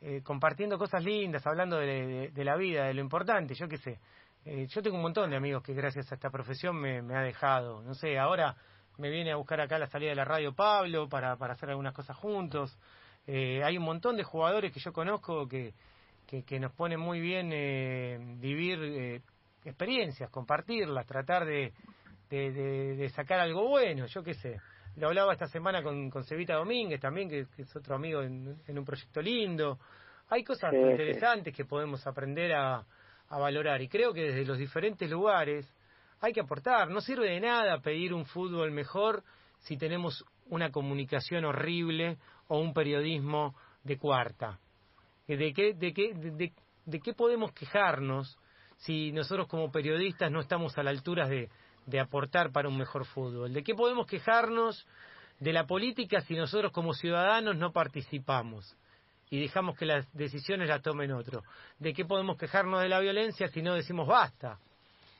eh, 0.01 0.21
compartiendo 0.23 0.79
cosas 0.79 1.03
lindas, 1.03 1.45
hablando 1.45 1.79
de, 1.79 2.31
la 2.37 2.57
vida, 2.57 2.85
de 2.85 2.95
lo 2.95 3.01
importante, 3.01 3.55
yo 3.55 3.67
qué 3.69 3.79
sé. 3.79 3.99
Yo 4.45 4.83
tengo 4.83 4.97
un 4.97 5.03
montón 5.03 5.31
de 5.31 5.37
amigos 5.37 5.63
que 5.63 5.73
gracias 5.73 6.11
a 6.11 6.15
esta 6.17 6.31
profesión 6.31 6.77
me, 6.77 6.99
ha 7.17 7.23
dejado. 7.23 7.83
No 7.83 7.95
sé, 7.95 8.19
ahora 8.19 8.57
me 8.99 9.11
viene 9.11 9.33
a 9.33 9.37
buscar 9.37 9.61
acá 9.61 9.79
la 9.79 9.87
salida 9.87 10.11
de 10.11 10.17
la 10.17 10.25
radio 10.25 10.53
Pablo 10.53 11.09
para, 11.09 11.33
hacer 11.33 11.71
algunas 11.71 11.95
cosas 11.95 12.17
juntos. 12.17 12.77
hay 13.27 13.77
un 13.77 13.85
montón 13.85 14.17
de 14.17 14.25
jugadores 14.25 14.73
que 14.73 14.81
yo 14.81 14.93
conozco 14.93 15.49
que, 15.49 15.75
que, 16.27 16.61
nos 16.61 16.73
pone 16.73 16.97
muy 16.97 17.21
bien 17.21 18.41
vivir 18.41 19.23
experiencias, 19.65 20.29
compartirlas, 20.31 21.07
tratar 21.07 21.45
de, 21.45 21.73
de, 22.37 23.09
sacar 23.11 23.41
algo 23.41 23.69
bueno, 23.69 24.07
yo 24.07 24.23
qué 24.23 24.35
sé. 24.35 24.61
Lo 24.97 25.09
hablaba 25.09 25.33
esta 25.33 25.47
semana 25.47 25.83
con, 25.83 26.11
con 26.11 26.25
Cevita 26.25 26.55
Domínguez 26.55 27.01
también, 27.01 27.29
que, 27.29 27.47
es 27.57 27.77
otro 27.77 27.95
amigo 27.95 28.23
en, 28.23 28.59
un 28.69 28.85
proyecto 28.85 29.21
lindo. 29.21 29.79
Hay 30.31 30.43
cosas 30.45 30.73
interesantes 30.73 31.55
que 31.55 31.65
podemos 31.65 32.07
aprender 32.07 32.53
a, 32.55 32.85
a 33.29 33.39
valorar 33.39 33.83
y 33.83 33.89
creo 33.89 34.13
que 34.13 34.23
desde 34.23 34.45
los 34.45 34.59
diferentes 34.59 35.11
lugares 35.11 35.69
hay 36.21 36.33
que 36.33 36.41
aportar. 36.41 36.89
No 36.89 37.01
sirve 37.01 37.29
de 37.29 37.41
nada 37.41 37.81
pedir 37.81 38.15
un 38.15 38.25
fútbol 38.25 38.71
mejor 38.71 39.23
si 39.61 39.77
tenemos 39.77 40.25
una 40.47 40.71
comunicación 40.71 41.45
horrible 41.45 42.19
o 42.49 42.59
un 42.59 42.73
periodismo 42.73 43.55
de 43.85 43.99
cuarta. 43.99 44.59
¿De 45.27 45.53
qué, 45.53 45.75
de, 45.75 45.93
qué, 45.93 46.13
de, 46.15 46.53
de 46.85 47.01
qué 47.01 47.15
podemos 47.15 47.53
quejarnos 47.53 48.39
si 48.79 49.13
nosotros 49.13 49.49
como 49.49 49.71
periodistas 49.71 50.31
no 50.31 50.41
estamos 50.41 50.77
a 50.77 50.83
la 50.83 50.91
altura 50.91 51.29
de, 51.29 51.49
de 51.87 52.01
aportar 52.01 52.53
para 52.53 52.69
un 52.69 52.77
mejor 52.77 53.05
fútbol? 53.05 53.53
¿De 53.53 53.63
qué 53.63 53.75
podemos 53.75 54.07
quejarnos 54.07 54.87
de 55.41 55.53
la 55.53 55.67
política 55.67 56.21
si 56.21 56.35
nosotros 56.35 56.73
como 56.73 56.95
ciudadanos 56.95 57.57
no 57.57 57.73
participamos 57.73 58.77
y 59.31 59.41
dejamos 59.41 59.77
que 59.77 59.87
las 59.87 60.13
decisiones 60.13 60.69
las 60.69 60.83
tomen 60.83 61.13
otros? 61.13 61.45
¿De 61.79 61.93
qué 61.93 62.05
podemos 62.05 62.37
quejarnos 62.37 62.83
de 62.83 62.89
la 62.89 63.01
violencia 63.01 63.49
si 63.49 63.63
no 63.63 63.75
decimos 63.75 64.07
basta? 64.07 64.59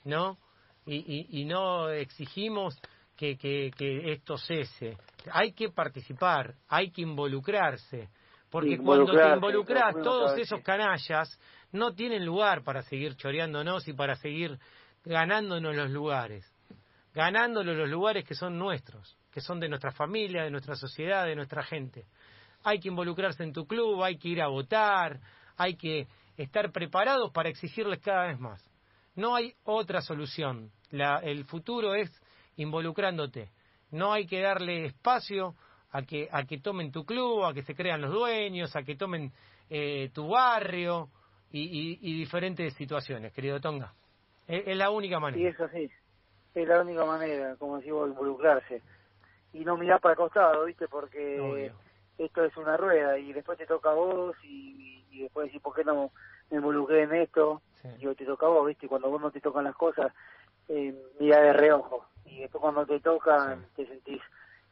¿No? 0.05 0.39
Y, 0.87 0.97
y, 0.97 1.41
y 1.41 1.45
no 1.45 1.91
exigimos 1.91 2.79
que, 3.17 3.37
que, 3.37 3.71
que 3.77 4.13
esto 4.13 4.37
cese. 4.37 4.97
Hay 5.31 5.53
que 5.53 5.71
participar, 5.71 6.55
hay 6.69 6.91
que 6.91 7.03
involucrarse. 7.03 8.09
Porque 8.51 8.77
cuando 8.77 9.13
te 9.13 9.35
involucras, 9.35 9.95
todos 10.03 10.37
esos 10.39 10.61
canallas 10.61 11.41
no 11.73 11.95
tienen 11.95 12.27
lugar 12.27 12.63
para 12.63 12.83
seguir 12.83 13.17
choreándonos 13.17 13.89
y 13.89 13.95
para 13.95 14.15
seguir 14.17 14.59
ganándonos 15.05 15.75
los 15.75 15.91
lugares. 15.91 16.52
Ganándonos 17.15 17.77
los 17.77 17.89
lugares 17.89 18.25
que 18.25 18.35
son 18.35 18.59
nuestros, 18.59 19.19
que 19.31 19.41
son 19.41 19.61
de 19.61 19.69
nuestra 19.69 19.93
familia, 19.93 20.45
de 20.45 20.51
nuestra 20.51 20.77
sociedad, 20.77 21.27
de 21.27 21.37
nuestra 21.37 21.63
gente. 21.63 22.07
Hay 22.65 22.81
que 22.81 22.89
involucrarse 22.89 23.43
en 23.43 23.53
tu 23.53 23.67
club, 23.67 24.03
hay 24.03 24.17
que 24.17 24.29
ir 24.29 24.41
a 24.41 24.49
votar, 24.49 25.21
hay 25.57 25.77
que 25.77 26.07
estar 26.37 26.73
preparados 26.73 27.31
para 27.33 27.49
exigirles 27.49 28.01
cada 28.01 28.29
vez 28.29 28.39
más. 28.39 28.63
No 29.15 29.35
hay 29.35 29.55
otra 29.65 30.01
solución. 30.01 30.71
el 30.91 31.45
futuro 31.45 31.95
es 31.95 32.11
involucrándote. 32.57 33.51
No 33.91 34.13
hay 34.13 34.27
que 34.27 34.41
darle 34.41 34.87
espacio 34.87 35.55
a 35.91 36.03
que, 36.03 36.29
a 36.31 36.45
que 36.45 36.59
tomen 36.59 36.91
tu 36.91 37.05
club, 37.05 37.45
a 37.45 37.53
que 37.53 37.63
se 37.63 37.75
crean 37.75 38.01
los 38.01 38.13
dueños, 38.13 38.75
a 38.75 38.83
que 38.83 38.97
tomen 38.97 39.33
eh, 39.69 40.11
tu 40.15 40.29
barrio 40.29 41.11
y, 41.51 41.99
y, 42.01 42.19
diferentes 42.19 42.73
situaciones, 42.75 43.33
querido 43.33 43.61
Tonga. 43.61 43.93
Es, 44.47 44.77
la 44.77 44.91
única 44.91 45.21
manera. 45.21 45.43
Y 45.43 45.47
eso 45.47 45.69
sí, 45.69 45.91
es 46.55 46.69
la 46.69 46.81
única 46.81 47.05
manera, 47.05 47.57
como 47.57 47.79
decimos, 47.79 48.09
involucrarse. 48.09 48.83
Y 49.53 49.65
no 49.65 49.77
mirar 49.77 50.01
para 50.01 50.13
el 50.13 50.19
costado, 50.19 50.65
¿viste? 50.65 50.89
Porque 50.89 51.73
esto 52.19 52.45
es 52.45 52.57
una 52.57 52.77
rueda 52.77 53.19
y 53.19 53.33
después 53.33 53.59
te 53.59 53.67
toca 53.67 53.91
a 53.91 53.95
vos 53.95 54.37
y, 54.43 55.05
y 55.11 55.23
después 55.23 55.47
decís, 55.47 55.61
¿por 55.61 55.75
qué 55.75 55.85
no 55.85 56.11
me 56.51 56.57
involucré 56.57 57.03
en 57.03 57.15
esto? 57.15 57.61
Y 57.99 58.07
hoy 58.07 58.15
te 58.15 58.25
toca 58.25 58.47
a 58.47 58.51
vos, 58.51 58.67
¿viste? 58.67 58.87
Y 58.87 58.89
cuando 58.89 59.11
vos 59.11 59.21
no 59.21 59.31
te 59.31 59.41
tocan 59.41 59.65
las 59.65 59.75
cosas, 59.75 60.13
eh, 60.69 60.95
mira 61.19 61.41
de 61.41 61.53
reojo. 61.53 62.07
Y 62.25 62.41
después 62.41 62.63
cuando 62.63 62.87
te 62.87 63.01
toca, 63.01 63.59
te 63.77 63.87
sentís 63.87 64.23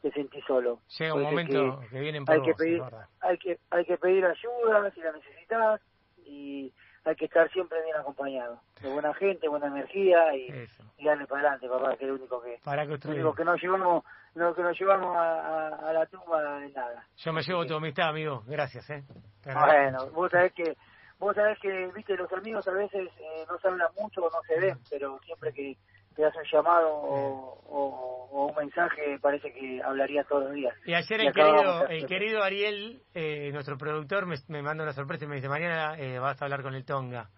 te 0.01 0.11
sentís 0.11 0.43
solo. 0.45 0.79
Llega 0.97 1.13
un 1.13 1.21
momento 1.21 1.79
que, 1.91 1.99
vienen 1.99 2.25
por 2.25 2.35
hay 2.35 2.41
que 2.41 2.53
pedir, 2.55 2.81
hay 3.19 3.37
que 3.37 3.59
hay 3.69 3.85
que 3.85 3.97
pedir 3.97 4.25
ayuda 4.25 4.91
si 4.91 4.99
la 4.99 5.11
necesitas 5.11 5.81
y 6.25 6.73
hay 7.03 7.15
que 7.15 7.25
estar 7.25 7.49
siempre 7.51 7.81
bien 7.83 7.95
acompañado, 7.95 8.59
de 8.81 8.89
buena 8.89 9.13
gente, 9.13 9.47
buena 9.47 9.67
energía 9.67 10.35
y, 10.35 10.67
y 10.97 11.05
darle 11.05 11.25
para 11.25 11.41
adelante, 11.41 11.67
papá, 11.67 11.95
que 11.97 12.05
es 12.05 12.09
lo 12.09 12.15
único 12.15 12.41
que, 12.41 12.59
para 12.63 12.85
lo 12.85 12.97
único 13.05 13.33
que 13.33 13.43
nos 13.43 13.61
llevamos, 13.61 14.03
no, 14.35 14.53
que 14.53 14.61
nos 14.61 14.79
llevamos 14.79 15.15
a, 15.17 15.89
a, 15.89 15.93
la 15.93 16.05
tumba 16.05 16.63
es 16.63 16.73
nada. 16.73 17.05
Yo 17.17 17.33
me 17.33 17.41
llevo 17.41 17.65
tu 17.65 17.75
amistad, 17.75 18.09
amigo, 18.09 18.43
gracias, 18.45 18.89
eh. 18.89 19.03
Bueno, 19.45 20.07
vos 20.11 20.31
sabés 20.31 20.53
que 20.53 20.75
vos 21.17 21.35
sabés 21.35 21.57
que, 21.59 21.87
viste, 21.95 22.15
los 22.15 22.31
amigos 22.33 22.67
a 22.67 22.71
veces 22.71 23.09
eh, 23.19 23.45
no 23.49 23.57
se 23.59 23.67
hablan 23.67 23.89
mucho 23.99 24.21
o 24.21 24.29
no 24.29 24.41
se 24.47 24.59
ven, 24.59 24.77
pero 24.89 25.19
siempre 25.19 25.53
que 25.53 25.77
te 26.15 26.21
das 26.21 26.35
un 26.35 26.43
llamado 26.51 26.89
o, 26.93 28.27
un 28.31 28.55
mensaje, 28.55 29.19
parece 29.21 29.51
que 29.51 29.81
hablaría 29.83 30.23
todos 30.23 30.45
los 30.45 30.53
días. 30.53 30.73
Y 30.85 30.93
ayer 30.93 31.21
el, 31.21 31.33
querido, 31.33 31.87
el 31.87 32.05
querido 32.05 32.43
Ariel, 32.43 33.01
eh, 33.13 33.49
nuestro 33.51 33.77
productor, 33.77 34.25
me, 34.25 34.35
me 34.47 34.61
manda 34.61 34.83
una 34.83 34.93
sorpresa 34.93 35.25
y 35.25 35.27
me 35.27 35.35
dice, 35.35 35.49
mañana 35.49 35.97
eh, 35.97 36.17
vas 36.17 36.41
a 36.41 36.45
hablar 36.45 36.61
con 36.61 36.73
el 36.73 36.85
Tonga. 36.85 37.29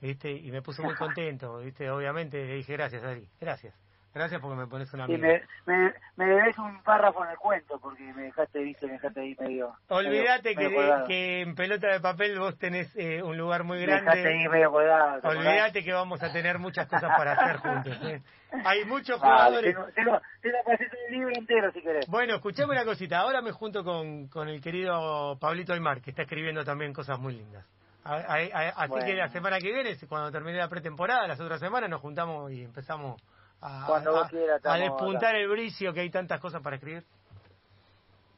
¿Viste? 0.00 0.30
Y 0.30 0.50
me 0.52 0.62
puso 0.62 0.82
muy 0.82 0.94
contento, 0.94 1.58
¿viste? 1.58 1.90
Obviamente 1.90 2.44
le 2.44 2.54
dije, 2.54 2.72
gracias, 2.74 3.02
Ari, 3.02 3.28
gracias. 3.40 3.74
Gracias 4.14 4.40
porque 4.40 4.56
me 4.56 4.66
pones 4.66 4.92
una 4.94 5.04
amigo. 5.04 5.20
me, 5.20 5.42
me, 5.66 5.92
me, 6.16 6.26
debes 6.26 6.58
un 6.58 6.82
párrafo 6.82 7.24
en 7.24 7.30
el 7.30 7.36
cuento 7.36 7.78
porque 7.78 8.02
me 8.14 8.22
dejaste, 8.22 8.60
viste, 8.60 8.86
me 8.86 8.94
dejaste 8.94 9.20
ahí 9.20 9.36
medio. 9.38 9.76
Olvídate 9.88 10.54
que, 10.56 11.04
que 11.06 11.40
en 11.42 11.54
pelota 11.54 11.88
de 11.88 12.00
papel 12.00 12.38
vos 12.38 12.58
tenés 12.58 12.90
eh, 12.96 13.22
un 13.22 13.36
lugar 13.36 13.64
muy 13.64 13.80
grande. 13.80 14.10
Me 14.10 14.16
dejaste 14.16 14.28
ahí 14.28 14.48
medio 14.48 14.72
colgado. 14.72 15.28
Olvídate 15.28 15.84
que 15.84 15.92
vamos 15.92 16.22
a 16.22 16.32
tener 16.32 16.58
muchas 16.58 16.88
cosas 16.88 17.10
para 17.16 17.32
hacer 17.32 17.56
juntos. 17.58 17.98
¿eh? 18.02 18.22
Hay 18.64 18.84
muchos 18.86 19.20
jugadores. 19.20 19.76
Tengo, 19.94 20.20
que 20.42 20.72
hacer 20.72 20.90
un 21.06 21.12
libro 21.12 21.32
entero 21.36 21.70
si 21.72 21.82
querés. 21.82 22.06
Bueno, 22.08 22.36
escuchame 22.36 22.72
una 22.72 22.84
cosita. 22.84 23.18
Ahora 23.18 23.42
me 23.42 23.52
junto 23.52 23.84
con, 23.84 24.28
con 24.28 24.48
el 24.48 24.60
querido 24.60 25.38
Pablito 25.38 25.74
Aymar, 25.74 26.00
que 26.00 26.10
está 26.10 26.22
escribiendo 26.22 26.64
también 26.64 26.94
cosas 26.94 27.18
muy 27.18 27.34
lindas. 27.34 27.66
así 28.04 29.04
que 29.04 29.14
la 29.14 29.28
semana 29.28 29.58
que 29.58 29.70
viene, 29.70 29.96
cuando 30.08 30.32
termine 30.32 30.56
la 30.58 30.68
pretemporada, 30.68 31.26
las 31.26 31.40
otras 31.40 31.60
semanas 31.60 31.90
nos 31.90 32.00
juntamos 32.00 32.50
y 32.50 32.64
empezamos 32.64 33.20
a, 33.60 33.84
Cuando 33.86 34.12
vos 34.12 34.28
quieras, 34.28 34.64
a 34.64 34.74
despuntar 34.76 35.34
el 35.34 35.48
bricio 35.48 35.92
que 35.92 36.00
hay 36.00 36.10
tantas 36.10 36.40
cosas 36.40 36.62
para 36.62 36.76
escribir. 36.76 37.04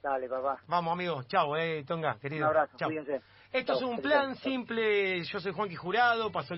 Dale, 0.03 0.29
papá. 0.29 0.59
Vamos, 0.67 0.93
amigo. 0.93 1.23
Chao, 1.25 1.57
eh, 1.57 1.85
Tonga, 1.87 2.19
querido. 2.19 2.45
Un 2.45 2.49
abrazo, 2.49 2.77
Chau. 2.79 2.89
cuídense. 2.89 3.21
Esto 3.53 3.75
es 3.75 3.83
un 3.83 4.01
plan 4.01 4.37
simple. 4.37 5.23
Yo 5.25 5.41
soy 5.41 5.53
Juanqui 5.53 5.75
Jurado. 5.75 6.31
Pasó 6.31 6.49